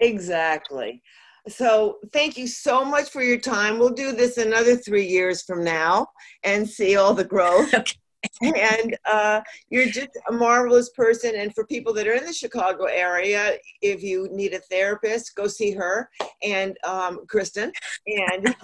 Exactly. 0.00 1.02
So 1.48 1.98
thank 2.12 2.36
you 2.36 2.46
so 2.46 2.84
much 2.84 3.10
for 3.10 3.22
your 3.22 3.38
time. 3.38 3.78
We'll 3.78 3.90
do 3.90 4.12
this 4.12 4.36
another 4.36 4.76
three 4.76 5.06
years 5.06 5.42
from 5.42 5.64
now 5.64 6.08
and 6.42 6.68
see 6.68 6.96
all 6.96 7.14
the 7.14 7.24
growth. 7.24 7.72
Okay 7.74 7.94
and 8.42 8.96
uh, 9.04 9.40
you're 9.70 9.86
just 9.86 10.10
a 10.28 10.32
marvelous 10.32 10.90
person. 10.90 11.34
And 11.36 11.54
for 11.54 11.64
people 11.66 11.92
that 11.94 12.06
are 12.06 12.14
in 12.14 12.24
the 12.24 12.32
Chicago 12.32 12.84
area, 12.84 13.56
if 13.80 14.02
you 14.02 14.28
need 14.32 14.54
a 14.54 14.60
therapist, 14.60 15.34
go 15.34 15.46
see 15.46 15.70
her 15.72 16.08
and 16.42 16.76
um, 16.84 17.20
Kristin. 17.26 17.70
And 18.06 18.54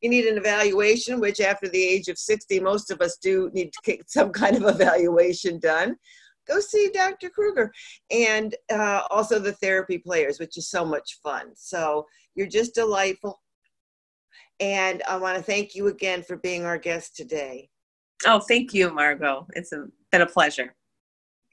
you 0.00 0.10
need 0.10 0.26
an 0.26 0.38
evaluation, 0.38 1.20
which 1.20 1.40
after 1.40 1.68
the 1.68 1.82
age 1.82 2.08
of 2.08 2.18
60, 2.18 2.60
most 2.60 2.90
of 2.90 3.00
us 3.00 3.16
do 3.16 3.50
need 3.52 3.72
to 3.72 3.80
get 3.84 4.10
some 4.10 4.30
kind 4.30 4.56
of 4.56 4.66
evaluation 4.74 5.58
done. 5.58 5.96
Go 6.48 6.58
see 6.58 6.90
Dr. 6.92 7.30
Krueger 7.30 7.72
and 8.10 8.56
uh, 8.72 9.02
also 9.10 9.38
the 9.38 9.52
therapy 9.52 9.98
players, 9.98 10.40
which 10.40 10.56
is 10.56 10.68
so 10.68 10.84
much 10.84 11.20
fun. 11.22 11.52
So 11.54 12.06
you're 12.34 12.48
just 12.48 12.74
delightful. 12.74 13.40
And 14.58 15.02
I 15.08 15.16
want 15.16 15.36
to 15.36 15.42
thank 15.42 15.74
you 15.74 15.86
again 15.86 16.22
for 16.22 16.36
being 16.36 16.64
our 16.64 16.76
guest 16.76 17.16
today. 17.16 17.70
Oh, 18.26 18.40
thank 18.40 18.74
you, 18.74 18.92
Margot. 18.92 19.46
It's 19.54 19.72
a, 19.72 19.86
been 20.12 20.22
a 20.22 20.26
pleasure. 20.26 20.74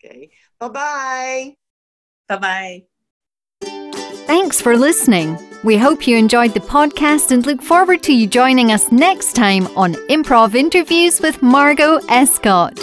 Okay. 0.03 0.29
Bye 0.59 0.67
bye. 0.69 1.55
Bye 2.27 2.37
bye. 2.37 2.83
Thanks 4.27 4.59
for 4.59 4.75
listening. 4.75 5.37
We 5.63 5.77
hope 5.77 6.05
you 6.05 6.17
enjoyed 6.17 6.53
the 6.53 6.59
podcast 6.59 7.31
and 7.31 7.45
look 7.45 7.61
forward 7.61 8.03
to 8.03 8.13
you 8.13 8.27
joining 8.27 8.73
us 8.73 8.91
next 8.91 9.33
time 9.33 9.67
on 9.77 9.93
Improv 10.09 10.53
Interviews 10.53 11.21
with 11.21 11.41
Margot 11.41 11.99
Escott. 12.09 12.77